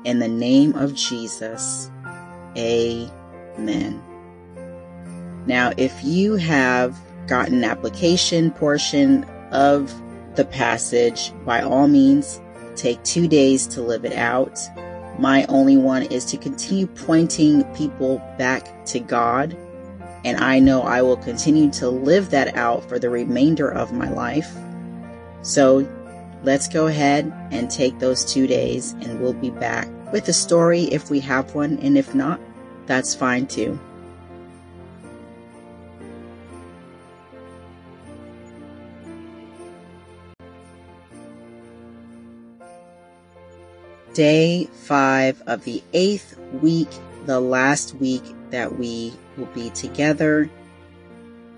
In 0.05 0.19
the 0.19 0.27
name 0.27 0.73
of 0.75 0.93
Jesus, 0.93 1.91
amen. 2.55 4.01
Now, 5.45 5.73
if 5.75 6.03
you 6.03 6.35
have 6.35 6.97
gotten 7.27 7.63
application 7.63 8.51
portion 8.51 9.25
of 9.51 9.93
the 10.35 10.45
passage, 10.45 11.33
by 11.45 11.61
all 11.61 11.87
means, 11.87 12.39
take 12.77 13.03
two 13.03 13.27
days 13.27 13.67
to 13.67 13.81
live 13.81 14.05
it 14.05 14.13
out. 14.13 14.59
My 15.19 15.45
only 15.45 15.77
one 15.77 16.03
is 16.03 16.25
to 16.25 16.37
continue 16.37 16.87
pointing 16.87 17.63
people 17.73 18.19
back 18.37 18.85
to 18.87 18.99
God. 18.99 19.57
And 20.23 20.37
I 20.37 20.59
know 20.59 20.81
I 20.83 21.01
will 21.01 21.17
continue 21.17 21.71
to 21.71 21.89
live 21.89 22.29
that 22.31 22.55
out 22.55 22.87
for 22.87 22.99
the 22.99 23.09
remainder 23.09 23.69
of 23.69 23.91
my 23.91 24.09
life. 24.09 24.51
So 25.41 25.87
let's 26.43 26.67
go 26.67 26.87
ahead 26.87 27.31
and 27.51 27.69
take 27.69 27.99
those 27.99 28.23
two 28.25 28.47
days 28.47 28.93
and 29.01 29.19
we'll 29.19 29.33
be 29.33 29.49
back 29.49 29.89
with 30.11 30.27
a 30.27 30.33
story 30.33 30.83
if 30.83 31.09
we 31.09 31.19
have 31.21 31.55
one. 31.55 31.79
And 31.79 31.97
if 31.97 32.13
not, 32.13 32.39
that's 32.85 33.15
fine 33.15 33.47
too. 33.47 33.79
Day 44.17 44.67
five 44.73 45.39
of 45.45 45.63
the 45.63 45.83
eighth 45.93 46.39
week, 46.53 46.89
the 47.27 47.39
last 47.39 47.93
week 47.97 48.23
that 48.49 48.79
we 48.79 49.13
will 49.37 49.45
be 49.47 49.69
together. 49.69 50.49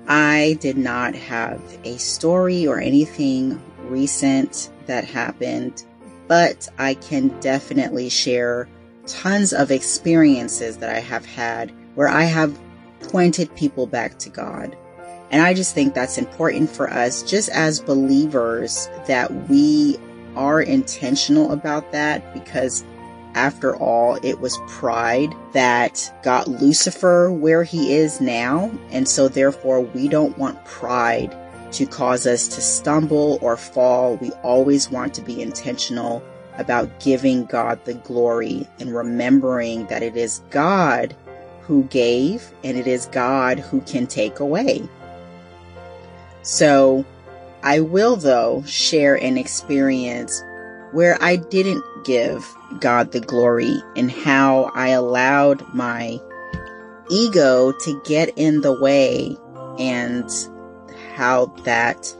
I 0.09 0.57
did 0.59 0.77
not 0.77 1.15
have 1.15 1.61
a 1.85 1.95
story 1.97 2.67
or 2.67 2.81
anything 2.81 3.61
recent 3.85 4.69
that 4.87 5.05
happened, 5.05 5.85
but 6.27 6.67
I 6.77 6.95
can 6.95 7.29
definitely 7.39 8.09
share 8.09 8.67
tons 9.07 9.53
of 9.53 9.71
experiences 9.71 10.79
that 10.79 10.93
I 10.93 10.99
have 10.99 11.25
had 11.25 11.71
where 11.95 12.09
I 12.09 12.23
have 12.23 12.59
pointed 12.99 13.55
people 13.55 13.87
back 13.87 14.19
to 14.19 14.29
God. 14.29 14.75
And 15.31 15.41
I 15.41 15.53
just 15.53 15.73
think 15.73 15.93
that's 15.93 16.17
important 16.17 16.69
for 16.69 16.91
us, 16.91 17.23
just 17.23 17.47
as 17.49 17.79
believers, 17.79 18.89
that 19.07 19.47
we 19.47 19.97
are 20.35 20.61
intentional 20.61 21.51
about 21.51 21.91
that 21.91 22.33
because 22.33 22.83
after 23.35 23.75
all, 23.75 24.17
it 24.23 24.39
was 24.39 24.59
pride 24.67 25.33
that 25.53 26.11
got 26.23 26.47
Lucifer 26.47 27.31
where 27.31 27.63
he 27.63 27.93
is 27.93 28.19
now. 28.19 28.71
And 28.91 29.07
so 29.07 29.27
therefore 29.27 29.81
we 29.81 30.07
don't 30.07 30.37
want 30.37 30.63
pride 30.65 31.35
to 31.73 31.85
cause 31.85 32.25
us 32.25 32.47
to 32.47 32.61
stumble 32.61 33.37
or 33.41 33.55
fall. 33.55 34.15
We 34.15 34.31
always 34.43 34.89
want 34.89 35.13
to 35.15 35.21
be 35.21 35.41
intentional 35.41 36.23
about 36.57 36.99
giving 36.99 37.45
God 37.45 37.83
the 37.85 37.93
glory 37.93 38.67
and 38.79 38.93
remembering 38.93 39.85
that 39.87 40.03
it 40.03 40.17
is 40.17 40.41
God 40.49 41.15
who 41.61 41.83
gave 41.85 42.51
and 42.63 42.77
it 42.77 42.87
is 42.87 43.05
God 43.05 43.59
who 43.59 43.81
can 43.81 44.07
take 44.07 44.39
away. 44.39 44.89
So 46.41 47.05
I 47.63 47.81
will, 47.81 48.15
though, 48.15 48.63
share 48.65 49.15
an 49.15 49.37
experience 49.37 50.43
where 50.91 51.17
I 51.21 51.35
didn't 51.35 51.83
give 52.03 52.45
God 52.79 53.11
the 53.11 53.19
glory 53.19 53.81
and 53.95 54.11
how 54.11 54.71
I 54.73 54.89
allowed 54.89 55.73
my 55.73 56.19
ego 57.09 57.71
to 57.71 58.01
get 58.05 58.29
in 58.37 58.61
the 58.61 58.79
way 58.79 59.35
and 59.77 60.29
how 61.15 61.47
that 61.63 62.15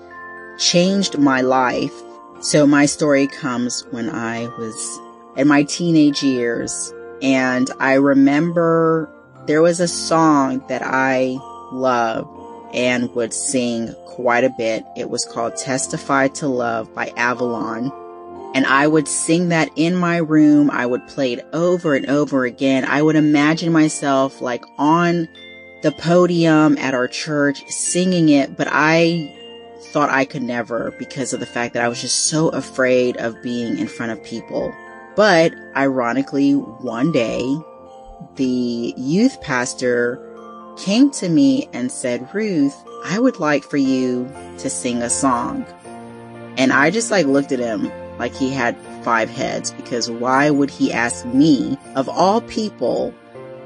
changed 0.57 1.17
my 1.17 1.41
life. 1.41 1.93
So 2.41 2.67
my 2.67 2.85
story 2.85 3.27
comes 3.27 3.85
when 3.91 4.09
I 4.09 4.47
was 4.57 4.99
in 5.37 5.47
my 5.47 5.63
teenage 5.63 6.23
years 6.23 6.93
and 7.21 7.69
I 7.79 7.93
remember 7.93 9.09
there 9.45 9.61
was 9.61 9.79
a 9.79 9.87
song 9.87 10.63
that 10.67 10.81
I 10.83 11.37
loved 11.71 12.38
and 12.73 13.13
would 13.15 13.33
sing 13.33 13.93
quite 14.05 14.43
a 14.43 14.53
bit. 14.57 14.83
It 14.95 15.09
was 15.09 15.25
called 15.25 15.55
Testify 15.55 16.27
to 16.29 16.47
Love 16.47 16.93
by 16.93 17.13
Avalon. 17.17 17.91
And 18.53 18.65
I 18.65 18.87
would 18.87 19.07
sing 19.07 19.49
that 19.49 19.69
in 19.75 19.95
my 19.95 20.17
room. 20.17 20.71
I 20.71 20.85
would 20.85 21.07
play 21.07 21.33
it 21.33 21.47
over 21.53 21.95
and 21.95 22.09
over 22.09 22.45
again. 22.45 22.83
I 22.85 23.01
would 23.01 23.15
imagine 23.15 23.71
myself 23.71 24.41
like 24.41 24.63
on 24.77 25.27
the 25.83 25.91
podium 25.91 26.77
at 26.77 26.93
our 26.93 27.07
church 27.07 27.63
singing 27.67 28.29
it, 28.29 28.57
but 28.57 28.67
I 28.69 29.35
thought 29.91 30.09
I 30.09 30.25
could 30.25 30.43
never 30.43 30.93
because 30.99 31.31
of 31.31 31.39
the 31.39 31.45
fact 31.45 31.73
that 31.73 31.83
I 31.83 31.87
was 31.87 32.01
just 32.01 32.27
so 32.27 32.49
afraid 32.49 33.17
of 33.17 33.41
being 33.41 33.77
in 33.77 33.87
front 33.87 34.11
of 34.11 34.23
people. 34.23 34.73
But 35.15 35.53
ironically, 35.75 36.53
one 36.53 37.11
day, 37.11 37.41
the 38.35 38.93
youth 38.97 39.41
pastor 39.41 40.28
came 40.79 41.11
to 41.11 41.29
me 41.29 41.69
and 41.73 41.91
said, 41.91 42.33
Ruth, 42.33 42.75
I 43.03 43.19
would 43.19 43.39
like 43.39 43.63
for 43.63 43.77
you 43.77 44.31
to 44.59 44.69
sing 44.69 45.01
a 45.01 45.09
song. 45.09 45.65
And 46.57 46.73
I 46.73 46.89
just 46.89 47.11
like 47.11 47.25
looked 47.25 47.51
at 47.51 47.59
him 47.59 47.91
like 48.17 48.33
he 48.33 48.49
had 48.49 48.77
five 49.03 49.29
heads 49.29 49.71
because 49.71 50.09
why 50.09 50.49
would 50.49 50.69
he 50.69 50.91
ask 50.91 51.25
me, 51.25 51.77
of 51.95 52.09
all 52.09 52.41
people, 52.41 53.13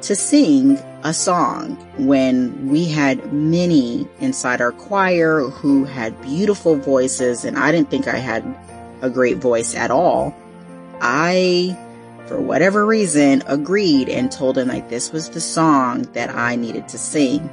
to 0.01 0.15
sing 0.15 0.77
a 1.03 1.13
song 1.13 1.75
when 1.97 2.69
we 2.69 2.85
had 2.85 3.31
many 3.31 4.07
inside 4.19 4.59
our 4.59 4.71
choir 4.71 5.41
who 5.41 5.85
had 5.85 6.19
beautiful 6.21 6.75
voices 6.75 7.45
and 7.45 7.57
I 7.57 7.71
didn't 7.71 7.89
think 7.89 8.07
I 8.07 8.17
had 8.17 8.43
a 9.01 9.09
great 9.09 9.37
voice 9.37 9.75
at 9.75 9.91
all. 9.91 10.35
I 11.01 11.77
for 12.27 12.39
whatever 12.39 12.85
reason, 12.85 13.43
agreed 13.47 14.09
and 14.09 14.31
told 14.31 14.57
him 14.57 14.67
like 14.67 14.89
this 14.89 15.11
was 15.11 15.29
the 15.29 15.41
song 15.41 16.03
that 16.13 16.29
I 16.33 16.55
needed 16.55 16.87
to 16.89 16.97
sing. 16.97 17.49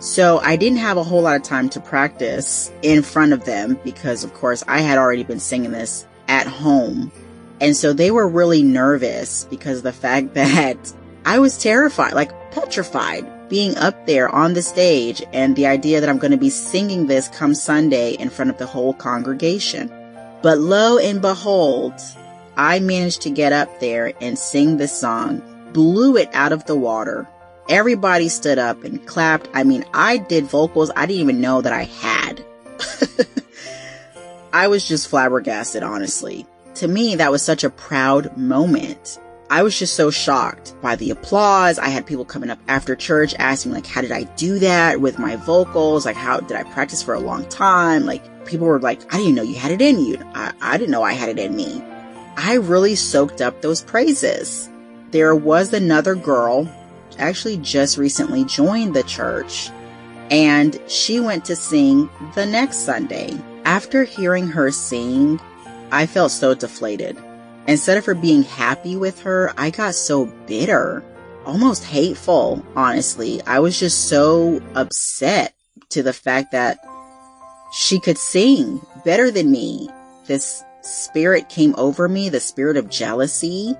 So 0.00 0.38
I 0.38 0.56
didn't 0.56 0.78
have 0.78 0.96
a 0.96 1.02
whole 1.02 1.22
lot 1.22 1.36
of 1.36 1.42
time 1.42 1.68
to 1.70 1.80
practice 1.80 2.72
in 2.82 3.02
front 3.02 3.32
of 3.32 3.44
them 3.44 3.78
because 3.84 4.24
of 4.24 4.32
course 4.32 4.64
I 4.66 4.80
had 4.80 4.98
already 4.98 5.24
been 5.24 5.40
singing 5.40 5.72
this 5.72 6.06
at 6.26 6.46
home. 6.46 7.12
And 7.60 7.76
so 7.76 7.92
they 7.92 8.10
were 8.10 8.26
really 8.26 8.62
nervous 8.62 9.44
because 9.44 9.78
of 9.78 9.82
the 9.84 9.92
fact 9.92 10.34
that 10.34 10.92
I 11.24 11.38
was 11.38 11.58
terrified, 11.58 12.14
like 12.14 12.32
petrified 12.50 13.48
being 13.50 13.76
up 13.76 14.06
there 14.06 14.28
on 14.28 14.54
the 14.54 14.62
stage 14.62 15.22
and 15.32 15.54
the 15.56 15.66
idea 15.66 16.00
that 16.00 16.08
I'm 16.08 16.18
going 16.18 16.30
to 16.30 16.38
be 16.38 16.50
singing 16.50 17.06
this 17.06 17.28
come 17.28 17.54
Sunday 17.54 18.12
in 18.12 18.30
front 18.30 18.50
of 18.50 18.58
the 18.58 18.66
whole 18.66 18.94
congregation. 18.94 19.92
But 20.40 20.58
lo 20.58 20.96
and 20.96 21.20
behold, 21.20 21.92
I 22.56 22.80
managed 22.80 23.22
to 23.22 23.30
get 23.30 23.52
up 23.52 23.80
there 23.80 24.12
and 24.20 24.38
sing 24.38 24.76
the 24.76 24.88
song, 24.88 25.42
blew 25.72 26.16
it 26.16 26.28
out 26.32 26.52
of 26.52 26.64
the 26.66 26.76
water. 26.76 27.28
Everybody 27.68 28.28
stood 28.28 28.58
up 28.58 28.82
and 28.84 29.04
clapped. 29.06 29.48
I 29.54 29.64
mean, 29.64 29.84
I 29.94 30.16
did 30.16 30.44
vocals 30.44 30.90
I 30.96 31.06
didn't 31.06 31.22
even 31.22 31.40
know 31.40 31.60
that 31.60 31.72
I 31.72 31.84
had. 31.84 32.44
I 34.52 34.68
was 34.68 34.86
just 34.86 35.08
flabbergasted, 35.08 35.82
honestly. 35.82 36.46
To 36.76 36.88
me, 36.88 37.16
that 37.16 37.30
was 37.30 37.42
such 37.42 37.62
a 37.62 37.70
proud 37.70 38.36
moment. 38.36 39.20
I 39.50 39.64
was 39.64 39.76
just 39.76 39.94
so 39.94 40.10
shocked 40.10 40.74
by 40.80 40.94
the 40.94 41.10
applause. 41.10 41.78
I 41.78 41.88
had 41.88 42.06
people 42.06 42.24
coming 42.24 42.50
up 42.50 42.60
after 42.68 42.94
church 42.94 43.34
asking, 43.38 43.72
like, 43.72 43.86
how 43.86 44.00
did 44.00 44.12
I 44.12 44.22
do 44.22 44.60
that 44.60 45.00
with 45.00 45.18
my 45.18 45.34
vocals? 45.36 46.06
Like, 46.06 46.16
how 46.16 46.38
did 46.38 46.56
I 46.56 46.62
practice 46.62 47.02
for 47.02 47.14
a 47.14 47.20
long 47.20 47.48
time? 47.48 48.06
Like, 48.06 48.46
people 48.46 48.66
were 48.68 48.78
like, 48.78 49.12
I 49.12 49.18
didn't 49.18 49.34
know 49.34 49.42
you 49.42 49.56
had 49.56 49.72
it 49.72 49.82
in 49.82 50.04
you. 50.04 50.18
I, 50.34 50.52
I 50.60 50.78
didn't 50.78 50.92
know 50.92 51.02
I 51.02 51.14
had 51.14 51.28
it 51.28 51.38
in 51.38 51.56
me. 51.56 51.82
I 52.42 52.54
really 52.54 52.96
soaked 52.96 53.42
up 53.42 53.60
those 53.60 53.82
praises. 53.82 54.70
There 55.10 55.36
was 55.36 55.74
another 55.74 56.14
girl, 56.14 56.66
actually 57.18 57.58
just 57.58 57.98
recently 57.98 58.44
joined 58.46 58.96
the 58.96 59.02
church, 59.02 59.68
and 60.30 60.80
she 60.88 61.20
went 61.20 61.44
to 61.44 61.54
sing 61.54 62.08
the 62.34 62.46
next 62.46 62.78
Sunday. 62.78 63.38
After 63.66 64.04
hearing 64.04 64.46
her 64.46 64.70
sing, 64.70 65.38
I 65.92 66.06
felt 66.06 66.32
so 66.32 66.54
deflated. 66.54 67.18
Instead 67.66 67.98
of 67.98 68.06
her 68.06 68.14
being 68.14 68.44
happy 68.44 68.96
with 68.96 69.20
her, 69.20 69.52
I 69.58 69.68
got 69.68 69.94
so 69.94 70.24
bitter, 70.46 71.04
almost 71.44 71.84
hateful, 71.84 72.64
honestly. 72.74 73.42
I 73.46 73.58
was 73.58 73.78
just 73.78 74.08
so 74.08 74.62
upset 74.74 75.54
to 75.90 76.02
the 76.02 76.14
fact 76.14 76.52
that 76.52 76.78
she 77.70 78.00
could 78.00 78.16
sing 78.16 78.80
better 79.04 79.30
than 79.30 79.52
me. 79.52 79.90
This 80.26 80.64
spirit 80.82 81.48
came 81.48 81.74
over 81.76 82.08
me, 82.08 82.28
the 82.28 82.40
spirit 82.40 82.76
of 82.76 82.88
jealousy. 82.88 83.74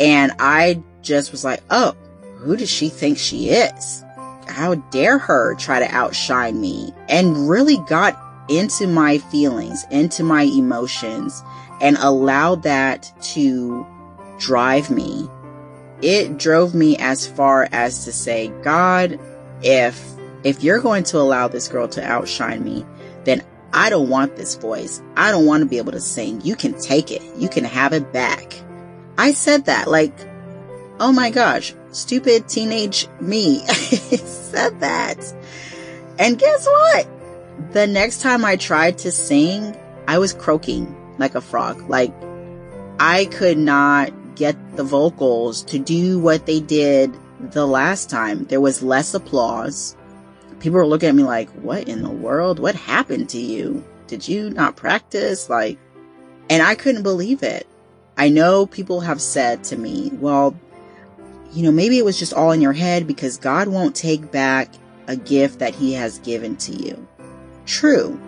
And 0.00 0.32
I 0.38 0.82
just 1.02 1.32
was 1.32 1.44
like, 1.44 1.60
oh, 1.70 1.94
who 2.36 2.56
does 2.56 2.70
she 2.70 2.88
think 2.88 3.18
she 3.18 3.50
is? 3.50 4.04
How 4.48 4.74
dare 4.74 5.18
her 5.18 5.54
try 5.54 5.78
to 5.78 5.94
outshine 5.94 6.60
me? 6.60 6.92
And 7.08 7.48
really 7.48 7.78
got 7.88 8.18
into 8.48 8.86
my 8.86 9.18
feelings, 9.18 9.84
into 9.90 10.24
my 10.24 10.42
emotions, 10.42 11.42
and 11.80 11.96
allowed 11.98 12.64
that 12.64 13.12
to 13.22 13.86
drive 14.38 14.90
me. 14.90 15.28
It 16.02 16.36
drove 16.36 16.74
me 16.74 16.96
as 16.96 17.26
far 17.26 17.68
as 17.70 18.04
to 18.04 18.12
say, 18.12 18.48
God, 18.62 19.20
if, 19.62 20.04
if 20.42 20.64
you're 20.64 20.80
going 20.80 21.04
to 21.04 21.18
allow 21.18 21.46
this 21.46 21.68
girl 21.68 21.86
to 21.88 22.04
outshine 22.04 22.64
me, 22.64 22.84
then 23.24 23.42
I 23.72 23.90
don't 23.90 24.08
want 24.08 24.36
this 24.36 24.54
voice. 24.56 25.02
I 25.16 25.30
don't 25.30 25.46
want 25.46 25.62
to 25.62 25.68
be 25.68 25.78
able 25.78 25.92
to 25.92 26.00
sing. 26.00 26.40
You 26.42 26.56
can 26.56 26.78
take 26.78 27.10
it. 27.10 27.22
You 27.36 27.48
can 27.48 27.64
have 27.64 27.92
it 27.92 28.12
back. 28.12 28.54
I 29.16 29.32
said 29.32 29.66
that 29.66 29.88
like, 29.88 30.14
oh 31.00 31.12
my 31.12 31.30
gosh, 31.30 31.74
stupid 31.90 32.48
teenage 32.48 33.08
me 33.20 33.58
said 33.66 34.80
that. 34.80 35.18
And 36.18 36.38
guess 36.38 36.66
what? 36.66 37.08
The 37.72 37.86
next 37.86 38.20
time 38.20 38.44
I 38.44 38.56
tried 38.56 38.98
to 38.98 39.12
sing, 39.12 39.76
I 40.06 40.18
was 40.18 40.32
croaking 40.32 40.94
like 41.18 41.34
a 41.34 41.40
frog. 41.40 41.88
Like 41.88 42.12
I 43.00 43.26
could 43.26 43.58
not 43.58 44.12
get 44.34 44.76
the 44.76 44.84
vocals 44.84 45.62
to 45.64 45.78
do 45.78 46.18
what 46.18 46.46
they 46.46 46.60
did 46.60 47.14
the 47.40 47.66
last 47.66 48.10
time. 48.10 48.44
There 48.44 48.60
was 48.60 48.82
less 48.82 49.14
applause. 49.14 49.96
People 50.62 50.78
were 50.78 50.86
looking 50.86 51.08
at 51.08 51.14
me 51.16 51.24
like, 51.24 51.50
what 51.50 51.88
in 51.88 52.02
the 52.02 52.08
world? 52.08 52.60
What 52.60 52.76
happened 52.76 53.28
to 53.30 53.38
you? 53.38 53.84
Did 54.06 54.28
you 54.28 54.48
not 54.48 54.76
practice? 54.76 55.50
Like, 55.50 55.76
and 56.48 56.62
I 56.62 56.76
couldn't 56.76 57.02
believe 57.02 57.42
it. 57.42 57.66
I 58.16 58.28
know 58.28 58.66
people 58.66 59.00
have 59.00 59.20
said 59.20 59.64
to 59.64 59.76
me, 59.76 60.12
well, 60.14 60.56
you 61.52 61.64
know, 61.64 61.72
maybe 61.72 61.98
it 61.98 62.04
was 62.04 62.16
just 62.16 62.32
all 62.32 62.52
in 62.52 62.60
your 62.60 62.74
head 62.74 63.08
because 63.08 63.38
God 63.38 63.66
won't 63.66 63.96
take 63.96 64.30
back 64.30 64.72
a 65.08 65.16
gift 65.16 65.58
that 65.58 65.74
he 65.74 65.94
has 65.94 66.20
given 66.20 66.56
to 66.58 66.72
you. 66.72 67.08
True. 67.66 68.20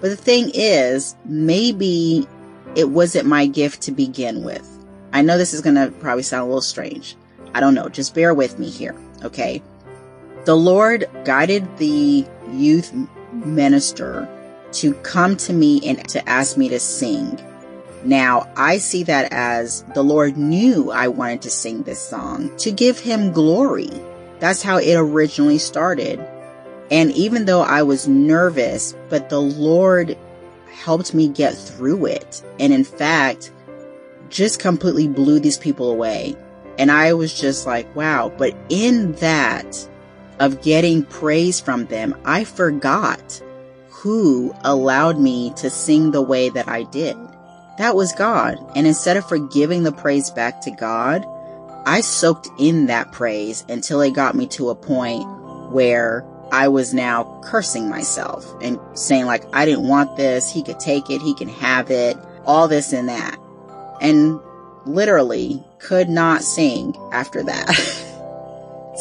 But 0.00 0.10
the 0.10 0.16
thing 0.16 0.52
is, 0.54 1.16
maybe 1.24 2.28
it 2.76 2.90
wasn't 2.90 3.26
my 3.26 3.46
gift 3.46 3.82
to 3.82 3.90
begin 3.90 4.44
with. 4.44 4.68
I 5.12 5.22
know 5.22 5.36
this 5.36 5.52
is 5.52 5.62
going 5.62 5.74
to 5.74 5.90
probably 5.98 6.22
sound 6.22 6.42
a 6.42 6.46
little 6.46 6.60
strange. 6.62 7.16
I 7.54 7.58
don't 7.60 7.74
know. 7.74 7.88
Just 7.88 8.14
bear 8.14 8.34
with 8.34 8.60
me 8.60 8.70
here. 8.70 8.94
Okay. 9.24 9.64
The 10.44 10.56
Lord 10.56 11.08
guided 11.24 11.78
the 11.78 12.26
youth 12.50 12.92
minister 13.32 14.28
to 14.72 14.94
come 14.94 15.36
to 15.36 15.52
me 15.52 15.80
and 15.86 16.08
to 16.08 16.28
ask 16.28 16.56
me 16.56 16.68
to 16.70 16.80
sing. 16.80 17.40
Now, 18.04 18.50
I 18.56 18.78
see 18.78 19.04
that 19.04 19.32
as 19.32 19.84
the 19.94 20.02
Lord 20.02 20.36
knew 20.36 20.90
I 20.90 21.08
wanted 21.08 21.42
to 21.42 21.50
sing 21.50 21.84
this 21.84 22.00
song 22.00 22.56
to 22.58 22.72
give 22.72 22.98
him 22.98 23.32
glory. 23.32 23.90
That's 24.40 24.62
how 24.62 24.78
it 24.78 24.94
originally 24.94 25.58
started. 25.58 26.18
And 26.90 27.12
even 27.12 27.44
though 27.44 27.62
I 27.62 27.84
was 27.84 28.08
nervous, 28.08 28.96
but 29.08 29.28
the 29.28 29.40
Lord 29.40 30.18
helped 30.72 31.14
me 31.14 31.28
get 31.28 31.54
through 31.54 32.06
it. 32.06 32.42
And 32.58 32.72
in 32.72 32.82
fact, 32.82 33.52
just 34.28 34.58
completely 34.58 35.06
blew 35.06 35.38
these 35.38 35.58
people 35.58 35.90
away. 35.90 36.36
And 36.78 36.90
I 36.90 37.12
was 37.12 37.38
just 37.38 37.66
like, 37.66 37.94
wow. 37.94 38.32
But 38.36 38.56
in 38.68 39.12
that 39.12 39.88
of 40.38 40.62
getting 40.62 41.04
praise 41.04 41.60
from 41.60 41.86
them, 41.86 42.14
I 42.24 42.44
forgot 42.44 43.42
who 44.02 44.52
allowed 44.64 45.18
me 45.18 45.52
to 45.54 45.70
sing 45.70 46.10
the 46.10 46.22
way 46.22 46.48
that 46.48 46.68
I 46.68 46.82
did. 46.82 47.16
That 47.78 47.94
was 47.94 48.12
God. 48.12 48.58
And 48.74 48.84
instead 48.84 49.16
of 49.16 49.28
forgiving 49.28 49.84
the 49.84 49.92
praise 49.92 50.28
back 50.30 50.60
to 50.62 50.72
God, 50.72 51.24
I 51.86 52.00
soaked 52.00 52.48
in 52.58 52.86
that 52.86 53.12
praise 53.12 53.64
until 53.68 54.00
it 54.00 54.14
got 54.14 54.34
me 54.34 54.48
to 54.48 54.70
a 54.70 54.74
point 54.74 55.24
where 55.70 56.24
I 56.50 56.66
was 56.66 56.92
now 56.92 57.40
cursing 57.44 57.88
myself 57.88 58.44
and 58.60 58.78
saying 58.94 59.26
like, 59.26 59.44
I 59.54 59.64
didn't 59.64 59.86
want 59.86 60.16
this. 60.16 60.50
He 60.50 60.64
could 60.64 60.80
take 60.80 61.08
it. 61.08 61.22
He 61.22 61.34
can 61.34 61.48
have 61.48 61.90
it. 61.90 62.16
All 62.44 62.66
this 62.66 62.92
and 62.92 63.08
that. 63.08 63.38
And 64.00 64.40
literally 64.84 65.62
could 65.78 66.08
not 66.08 66.42
sing 66.42 66.96
after 67.12 67.44
that. 67.44 68.08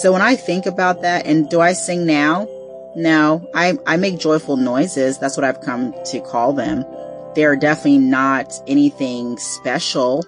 so 0.02 0.12
when 0.12 0.22
I 0.22 0.36
think 0.36 0.66
about 0.66 1.02
that 1.04 1.26
and 1.26 1.50
do 1.50 1.62
I 1.62 1.74
sing 1.74 2.06
now? 2.06 2.48
No, 2.96 3.50
I, 3.54 3.78
I 3.86 3.98
make 3.98 4.20
joyful 4.20 4.58
noises. 4.58 5.18
That's 5.18 5.38
what 5.38 5.44
I've 5.44 5.62
come 5.62 5.94
to 6.06 6.20
call 6.22 6.54
them. 6.54 6.86
They're 7.36 7.56
definitely 7.56 8.00
not 8.00 8.52
anything 8.68 9.38
special. 9.38 10.26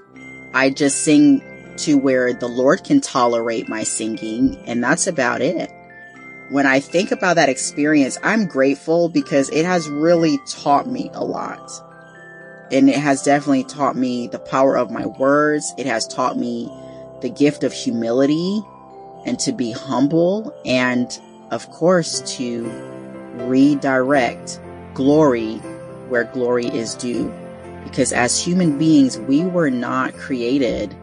I 0.53 0.69
just 0.69 1.03
sing 1.03 1.41
to 1.77 1.97
where 1.97 2.33
the 2.33 2.47
Lord 2.47 2.83
can 2.83 3.01
tolerate 3.01 3.67
my 3.67 3.83
singing 3.83 4.63
and 4.67 4.83
that's 4.83 5.07
about 5.07 5.41
it 5.41 5.71
when 6.49 6.67
I 6.67 6.79
think 6.79 7.11
about 7.11 7.37
that 7.37 7.49
experience, 7.49 8.19
I'm 8.21 8.45
grateful 8.45 9.09
because 9.09 9.49
it 9.49 9.65
has 9.65 9.89
really 9.89 10.37
taught 10.47 10.87
me 10.87 11.09
a 11.13 11.23
lot. 11.23 11.71
And 12.71 12.89
it 12.89 12.95
has 12.95 13.23
definitely 13.23 13.63
taught 13.63 13.95
me 13.95 14.27
the 14.27 14.37
power 14.37 14.77
of 14.77 14.91
my 14.91 15.07
words. 15.07 15.73
It 15.79 15.87
has 15.87 16.07
taught 16.07 16.37
me 16.37 16.71
the 17.21 17.29
gift 17.29 17.63
of 17.63 17.73
humility 17.73 18.61
and 19.25 19.39
to 19.39 19.51
be 19.51 19.71
humble 19.71 20.53
and 20.65 21.19
of 21.51 21.69
course 21.71 22.21
to 22.37 22.65
redirect 23.47 24.59
glory 24.93 25.57
where 26.09 26.25
glory 26.25 26.67
is 26.67 26.95
due. 26.95 27.33
Because 27.83 28.13
as 28.13 28.39
human 28.43 28.77
beings, 28.77 29.17
we 29.19 29.43
were 29.43 29.69
not 29.69 30.13
created 30.13 30.95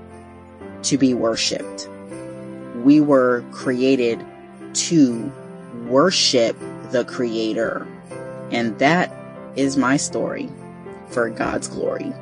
to 0.83 0.97
be 0.97 1.15
worshiped. 1.15 1.89
We 2.77 3.01
were 3.01 3.45
created 3.53 4.25
to 4.73 5.33
worship 5.87 6.57
the 6.91 7.05
Creator. 7.05 7.87
And 8.51 8.79
that 8.79 9.13
is 9.57 9.77
my 9.77 9.97
story 9.97 10.49
for 11.09 11.29
God's 11.29 11.69
glory. 11.69 12.13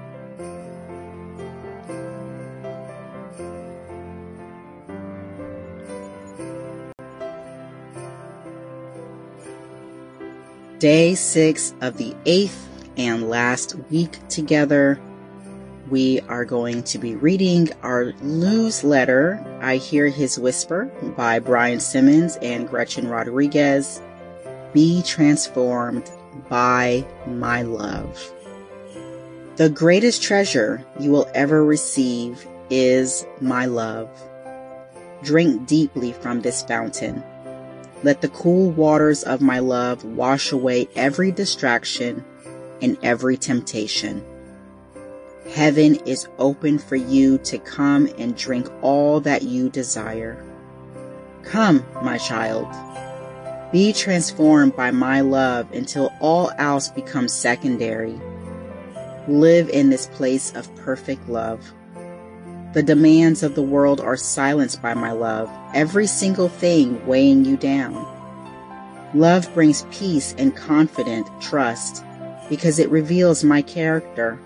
Day 10.78 11.16
six 11.16 11.74
of 11.80 11.96
the 11.96 12.14
eighth 12.24 12.68
and 12.96 13.28
last 13.28 13.74
week 13.90 14.16
together 14.28 15.00
we 15.90 16.20
are 16.28 16.44
going 16.44 16.84
to 16.84 16.98
be 16.98 17.16
reading 17.16 17.70
our 17.82 18.12
newsletter, 18.22 19.44
I 19.60 19.78
Hear 19.78 20.06
His 20.06 20.38
Whisper 20.38 20.84
by 21.16 21.40
Brian 21.40 21.80
Simmons 21.80 22.36
and 22.42 22.68
Gretchen 22.68 23.08
Rodriguez. 23.08 24.00
Be 24.72 25.02
transformed 25.02 26.08
by 26.48 27.04
my 27.26 27.62
love. 27.62 28.32
The 29.56 29.70
greatest 29.70 30.22
treasure 30.22 30.84
you 31.00 31.10
will 31.10 31.28
ever 31.34 31.64
receive 31.64 32.46
is 32.70 33.26
my 33.40 33.66
love. 33.66 34.08
Drink 35.24 35.66
deeply 35.66 36.12
from 36.12 36.42
this 36.42 36.62
fountain. 36.62 37.24
Let 38.04 38.20
the 38.20 38.28
cool 38.28 38.70
waters 38.70 39.24
of 39.24 39.40
my 39.40 39.58
love 39.58 40.04
wash 40.04 40.52
away 40.52 40.88
every 40.94 41.32
distraction 41.32 42.24
and 42.80 42.96
every 43.02 43.36
temptation. 43.36 44.24
Heaven 45.50 45.96
is 46.06 46.28
open 46.38 46.78
for 46.78 46.96
you 46.96 47.38
to 47.38 47.58
come 47.58 48.08
and 48.18 48.36
drink 48.36 48.68
all 48.82 49.20
that 49.20 49.42
you 49.42 49.68
desire. 49.68 50.44
Come, 51.42 51.84
my 52.02 52.18
child. 52.18 52.68
Be 53.72 53.92
transformed 53.92 54.76
by 54.76 54.90
my 54.90 55.20
love 55.20 55.72
until 55.72 56.12
all 56.20 56.52
else 56.58 56.88
becomes 56.90 57.32
secondary. 57.32 58.20
Live 59.26 59.68
in 59.70 59.90
this 59.90 60.06
place 60.06 60.54
of 60.54 60.74
perfect 60.76 61.28
love. 61.28 61.72
The 62.74 62.82
demands 62.82 63.42
of 63.42 63.54
the 63.54 63.62
world 63.62 64.00
are 64.00 64.16
silenced 64.16 64.82
by 64.82 64.92
my 64.92 65.12
love, 65.12 65.50
every 65.74 66.06
single 66.06 66.48
thing 66.48 67.04
weighing 67.06 67.44
you 67.44 67.56
down. 67.56 68.06
Love 69.14 69.52
brings 69.54 69.86
peace 69.90 70.34
and 70.36 70.54
confident 70.54 71.26
trust 71.40 72.04
because 72.50 72.78
it 72.78 72.90
reveals 72.90 73.42
my 73.42 73.62
character. 73.62 74.38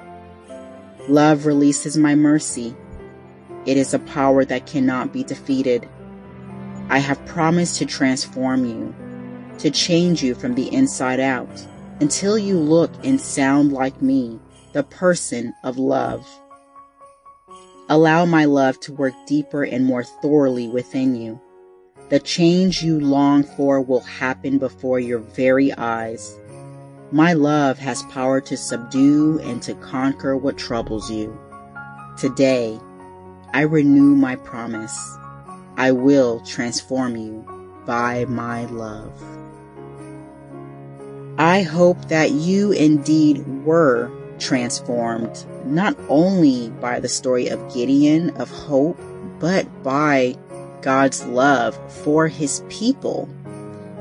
Love 1.09 1.47
releases 1.47 1.97
my 1.97 2.15
mercy. 2.15 2.77
It 3.67 3.77
is 3.77 3.93
a 3.93 3.99
power 3.99 4.45
that 4.45 4.67
cannot 4.67 5.13
be 5.13 5.25
defeated. 5.25 5.89
I 6.89 6.99
have 6.99 7.25
promised 7.27 7.79
to 7.79 7.87
transform 7.87 8.65
you, 8.65 8.95
to 9.59 9.71
change 9.71 10.23
you 10.23 10.37
from 10.37 10.55
the 10.55 10.73
inside 10.73 11.19
out, 11.19 11.67
until 12.01 12.39
you 12.39 12.57
look 12.57 12.93
and 13.05 13.21
sound 13.21 13.73
like 13.73 14.01
me, 14.01 14.39
the 14.73 14.85
person 14.85 15.55
of 15.65 15.77
love. 15.77 16.25
Allow 17.89 18.25
my 18.27 18.45
love 18.45 18.79
to 18.81 18.93
work 18.93 19.15
deeper 19.27 19.65
and 19.65 19.85
more 19.85 20.05
thoroughly 20.05 20.69
within 20.69 21.15
you. 21.17 21.41
The 22.11 22.21
change 22.21 22.83
you 22.83 23.01
long 23.01 23.43
for 23.43 23.81
will 23.81 24.01
happen 24.01 24.59
before 24.59 25.01
your 25.01 25.19
very 25.19 25.73
eyes. 25.73 26.37
My 27.11 27.33
love 27.33 27.79
has 27.79 28.03
power 28.05 28.41
to 28.43 28.57
subdue 28.57 29.41
and 29.41 29.63
to 29.63 29.75
conquer 29.75 30.37
what 30.37 30.57
troubles 30.57 31.11
you. 31.11 31.39
Today, 32.17 32.79
I 33.53 33.63
renew 33.63 34.15
my 34.15 34.37
promise. 34.37 34.99
I 35.77 35.93
will 35.93 36.41
transform 36.41 37.17
you 37.17 37.45
by 37.85 38.25
my 38.27 38.67
love. 38.67 39.13
I 41.39 41.63
hope 41.63 42.09
that 42.09 42.31
you 42.31 42.73
indeed 42.73 43.47
were 43.65 44.11
transformed, 44.43 45.47
not 45.65 45.97
only 46.09 46.71
by 46.81 47.01
the 47.01 47.09
story 47.09 47.49
of 47.49 47.73
Gideon 47.73 48.31
of 48.37 48.51
hope, 48.51 49.01
but 49.39 49.67
by 49.83 50.37
God's 50.83 51.25
love 51.25 51.79
for 52.03 52.29
his 52.29 52.63
people 52.69 53.29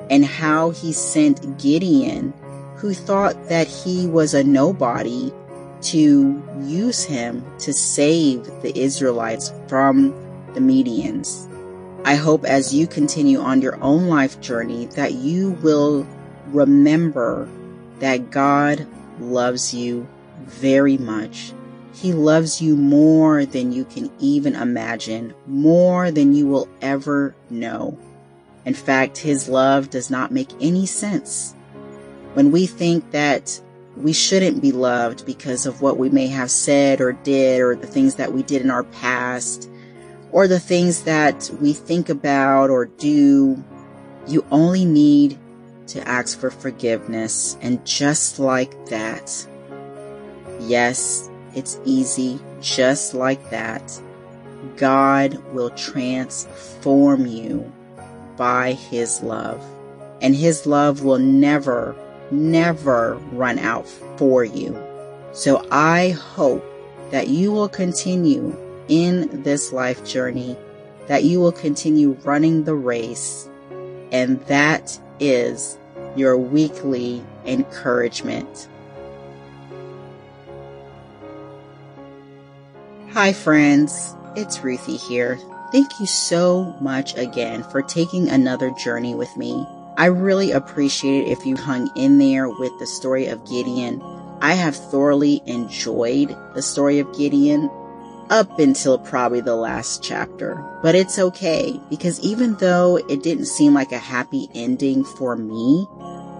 and 0.09 0.25
how 0.25 0.71
he 0.71 0.91
sent 0.91 1.59
Gideon 1.59 2.33
who 2.75 2.93
thought 2.93 3.49
that 3.49 3.67
he 3.67 4.07
was 4.07 4.33
a 4.33 4.43
nobody 4.43 5.31
to 5.81 6.43
use 6.61 7.03
him 7.03 7.45
to 7.59 7.71
save 7.73 8.45
the 8.61 8.77
Israelites 8.77 9.53
from 9.67 10.09
the 10.53 10.59
Midians. 10.59 11.47
I 12.03 12.15
hope 12.15 12.45
as 12.45 12.73
you 12.73 12.87
continue 12.87 13.39
on 13.39 13.61
your 13.61 13.81
own 13.81 14.07
life 14.07 14.41
journey 14.41 14.87
that 14.87 15.13
you 15.13 15.51
will 15.61 16.07
remember 16.47 17.47
that 17.99 18.31
God 18.31 18.87
loves 19.19 19.73
you 19.73 20.07
very 20.45 20.97
much. 20.97 21.53
He 21.93 22.13
loves 22.13 22.61
you 22.61 22.75
more 22.75 23.45
than 23.45 23.71
you 23.71 23.85
can 23.85 24.11
even 24.19 24.55
imagine, 24.55 25.33
more 25.45 26.09
than 26.11 26.33
you 26.33 26.47
will 26.47 26.67
ever 26.81 27.35
know. 27.49 27.97
In 28.65 28.73
fact, 28.73 29.17
His 29.17 29.49
love 29.49 29.89
does 29.89 30.09
not 30.09 30.31
make 30.31 30.49
any 30.59 30.85
sense. 30.85 31.53
When 32.33 32.51
we 32.51 32.65
think 32.65 33.11
that 33.11 33.61
we 33.97 34.13
shouldn't 34.13 34.61
be 34.61 34.71
loved 34.71 35.25
because 35.25 35.65
of 35.65 35.81
what 35.81 35.97
we 35.97 36.09
may 36.09 36.27
have 36.27 36.49
said 36.49 37.01
or 37.01 37.11
did 37.11 37.59
or 37.59 37.75
the 37.75 37.87
things 37.87 38.15
that 38.15 38.31
we 38.31 38.41
did 38.43 38.61
in 38.61 38.71
our 38.71 38.83
past, 38.83 39.69
or 40.31 40.47
the 40.47 40.59
things 40.59 41.03
that 41.03 41.51
we 41.59 41.73
think 41.73 42.09
about 42.09 42.69
or 42.69 42.85
do, 42.85 43.61
you 44.27 44.45
only 44.49 44.85
need 44.85 45.37
to 45.87 46.07
ask 46.07 46.39
for 46.39 46.49
forgiveness. 46.49 47.57
And 47.61 47.85
just 47.85 48.39
like 48.39 48.85
that, 48.87 49.45
yes, 50.67 51.29
it's 51.55 51.79
easy, 51.85 52.39
just 52.61 53.13
like 53.13 53.49
that, 53.49 54.01
God 54.77 55.41
will 55.53 55.71
transform 55.71 57.25
you 57.25 57.71
by 58.37 58.73
His 58.73 59.21
love. 59.21 59.63
And 60.21 60.35
His 60.35 60.65
love 60.65 61.03
will 61.03 61.19
never, 61.19 61.95
never 62.29 63.15
run 63.31 63.59
out 63.59 63.87
for 64.17 64.43
you. 64.43 64.81
So 65.33 65.65
I 65.71 66.09
hope 66.09 66.63
that 67.11 67.27
you 67.27 67.51
will 67.51 67.69
continue 67.69 68.55
in 68.87 69.43
this 69.43 69.71
life 69.73 70.05
journey, 70.05 70.57
that 71.07 71.23
you 71.23 71.39
will 71.39 71.51
continue 71.51 72.11
running 72.23 72.63
the 72.63 72.75
race. 72.75 73.49
And 74.11 74.39
that 74.47 74.99
is 75.19 75.77
your 76.15 76.37
weekly 76.37 77.23
encouragement. 77.45 78.67
Hi, 83.13 83.33
friends. 83.33 84.15
It's 84.37 84.63
Ruthie 84.63 84.95
here. 84.95 85.37
Thank 85.73 85.99
you 85.99 86.05
so 86.05 86.73
much 86.79 87.17
again 87.17 87.61
for 87.61 87.81
taking 87.81 88.29
another 88.29 88.71
journey 88.71 89.15
with 89.15 89.35
me. 89.35 89.67
I 89.97 90.05
really 90.05 90.51
appreciate 90.51 91.27
it 91.27 91.31
if 91.31 91.45
you 91.45 91.57
hung 91.57 91.91
in 91.97 92.19
there 92.19 92.47
with 92.47 92.71
the 92.79 92.87
story 92.87 93.27
of 93.27 93.45
Gideon. 93.45 94.01
I 94.41 94.53
have 94.53 94.77
thoroughly 94.77 95.41
enjoyed 95.45 96.33
the 96.55 96.61
story 96.61 96.99
of 96.99 97.13
Gideon 97.17 97.69
up 98.29 98.59
until 98.59 98.97
probably 98.97 99.41
the 99.41 99.57
last 99.57 100.01
chapter. 100.01 100.63
But 100.81 100.95
it's 100.95 101.19
okay 101.19 101.77
because 101.89 102.17
even 102.21 102.55
though 102.55 102.95
it 102.95 103.23
didn't 103.23 103.47
seem 103.47 103.73
like 103.73 103.91
a 103.91 103.99
happy 103.99 104.47
ending 104.55 105.03
for 105.03 105.35
me, 105.35 105.85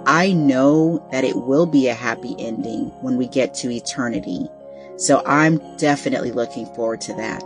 I 0.06 0.32
know 0.32 1.06
that 1.12 1.26
it 1.26 1.36
will 1.36 1.66
be 1.66 1.90
a 1.90 1.94
happy 1.94 2.34
ending 2.40 2.86
when 3.02 3.18
we 3.18 3.28
get 3.28 3.54
to 3.56 3.70
eternity. 3.70 4.48
So 5.02 5.24
I'm 5.26 5.60
definitely 5.78 6.32
looking 6.32 6.68
forward 6.76 7.02
to 7.02 7.14
that. 7.16 7.44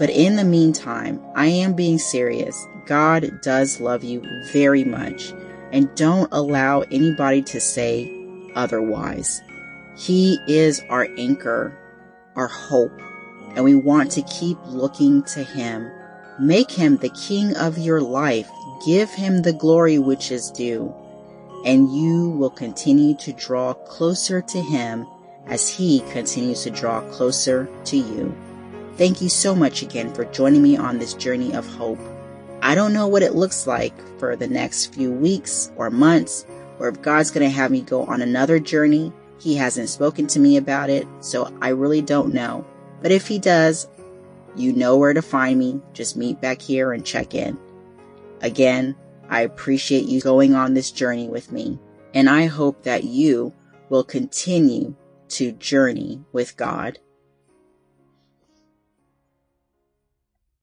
But 0.00 0.10
in 0.10 0.34
the 0.34 0.44
meantime, 0.44 1.22
I 1.36 1.46
am 1.46 1.74
being 1.74 1.98
serious. 1.98 2.66
God 2.86 3.30
does 3.42 3.80
love 3.80 4.02
you 4.02 4.24
very 4.52 4.82
much 4.82 5.32
and 5.70 5.94
don't 5.94 6.28
allow 6.32 6.80
anybody 6.80 7.42
to 7.42 7.60
say 7.60 8.10
otherwise. 8.56 9.40
He 9.96 10.40
is 10.48 10.82
our 10.90 11.06
anchor, 11.16 11.78
our 12.34 12.48
hope, 12.48 13.00
and 13.54 13.62
we 13.62 13.76
want 13.76 14.10
to 14.12 14.22
keep 14.22 14.58
looking 14.66 15.22
to 15.34 15.44
Him. 15.44 15.88
Make 16.40 16.72
Him 16.72 16.96
the 16.96 17.10
King 17.10 17.56
of 17.56 17.78
your 17.78 18.00
life. 18.00 18.50
Give 18.84 19.08
Him 19.08 19.42
the 19.42 19.52
glory 19.52 20.00
which 20.00 20.32
is 20.32 20.50
due, 20.50 20.92
and 21.64 21.94
you 21.94 22.30
will 22.30 22.50
continue 22.50 23.14
to 23.18 23.32
draw 23.32 23.74
closer 23.74 24.42
to 24.42 24.60
Him 24.60 25.06
as 25.50 25.68
He 25.68 26.00
continues 26.12 26.62
to 26.62 26.70
draw 26.70 27.02
closer 27.10 27.68
to 27.84 27.96
you. 27.98 28.34
Thank 28.96 29.20
you 29.20 29.28
so 29.28 29.54
much 29.54 29.82
again 29.82 30.14
for 30.14 30.24
joining 30.26 30.62
me 30.62 30.76
on 30.76 30.98
this 30.98 31.14
journey 31.14 31.52
of 31.54 31.66
hope. 31.66 31.98
I 32.62 32.74
don't 32.74 32.92
know 32.92 33.08
what 33.08 33.22
it 33.22 33.34
looks 33.34 33.66
like 33.66 33.94
for 34.18 34.36
the 34.36 34.48
next 34.48 34.94
few 34.94 35.10
weeks 35.10 35.72
or 35.76 35.90
months, 35.90 36.46
or 36.78 36.88
if 36.88 37.02
God's 37.02 37.30
going 37.30 37.48
to 37.48 37.54
have 37.54 37.70
me 37.70 37.82
go 37.82 38.04
on 38.04 38.22
another 38.22 38.58
journey. 38.58 39.12
He 39.38 39.54
hasn't 39.56 39.88
spoken 39.88 40.26
to 40.28 40.38
me 40.38 40.56
about 40.56 40.90
it, 40.90 41.06
so 41.20 41.54
I 41.62 41.70
really 41.70 42.02
don't 42.02 42.34
know. 42.34 42.66
But 43.00 43.10
if 43.10 43.26
he 43.26 43.38
does, 43.38 43.88
you 44.54 44.72
know 44.72 44.98
where 44.98 45.14
to 45.14 45.22
find 45.22 45.58
me. 45.58 45.80
Just 45.94 46.16
meet 46.16 46.40
back 46.40 46.60
here 46.60 46.92
and 46.92 47.04
check 47.04 47.34
in. 47.34 47.58
Again, 48.42 48.94
I 49.30 49.42
appreciate 49.42 50.04
you 50.04 50.20
going 50.20 50.54
on 50.54 50.74
this 50.74 50.90
journey 50.90 51.28
with 51.28 51.52
me, 51.52 51.78
and 52.12 52.28
I 52.28 52.46
hope 52.46 52.82
that 52.82 53.04
you 53.04 53.54
will 53.88 54.04
continue 54.04 54.94
to 55.30 55.52
journey 55.52 56.24
with 56.32 56.56
God. 56.56 56.98